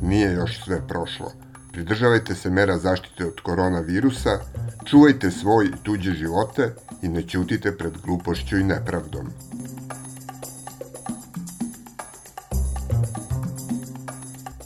Nije 0.00 0.32
još 0.32 0.64
sve 0.64 0.88
prošlo. 0.88 1.32
Pridržavajte 1.72 2.34
se 2.34 2.50
mera 2.50 2.78
zaštite 2.78 3.26
od 3.26 3.40
koronavirusa, 3.40 4.30
čuvajte 4.84 5.30
svoj 5.30 5.66
i 5.66 5.82
tuđe 5.82 6.12
živote 6.12 6.74
i 7.02 7.08
ne 7.08 7.22
ćutite 7.22 7.76
pred 7.76 7.92
glupošću 8.04 8.58
i 8.58 8.64
nepravdom. 8.64 9.32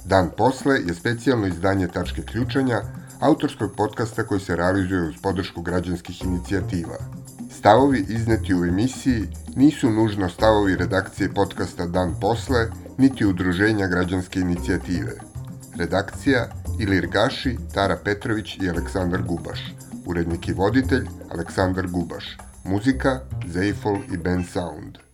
Dan 0.09 0.31
posle 0.37 0.75
je 0.87 0.95
specijalno 0.95 1.47
izdanje 1.47 1.89
Tačke 1.89 2.23
ključanja, 2.23 2.81
autorskog 3.21 3.73
podcasta 3.77 4.23
koji 4.23 4.41
se 4.41 4.57
realizuje 4.57 5.09
uz 5.09 5.15
podršku 5.23 5.63
građanskih 5.63 6.25
inicijativa. 6.25 6.97
Stavovi 7.51 8.05
izneti 8.09 8.55
u 8.55 8.65
emisiji 8.65 9.29
nisu 9.57 9.91
nužno 9.91 10.29
stavovi 10.29 10.77
redakcije 10.77 11.35
podcasta 11.35 11.87
Dan 11.87 12.15
posle, 12.21 12.67
niti 12.99 13.27
udruženja 13.27 13.87
građanske 13.87 14.41
inicijative. 14.41 15.13
Redakcija 15.79 16.49
Ilir 16.81 17.07
Gaši, 17.07 17.57
Tara 17.75 17.97
Petrović 18.05 18.57
i 18.61 18.71
Aleksandar 18.71 19.23
Gubaš. 19.23 19.75
Urednik 20.07 20.49
i 20.49 20.53
voditelj 20.53 21.07
Aleksandar 21.31 21.87
Gubaš. 21.87 22.37
Muzika 22.65 23.21
Zeifol 23.47 23.99
i 24.13 24.17
Ben 24.17 24.45
Sound. 24.45 25.08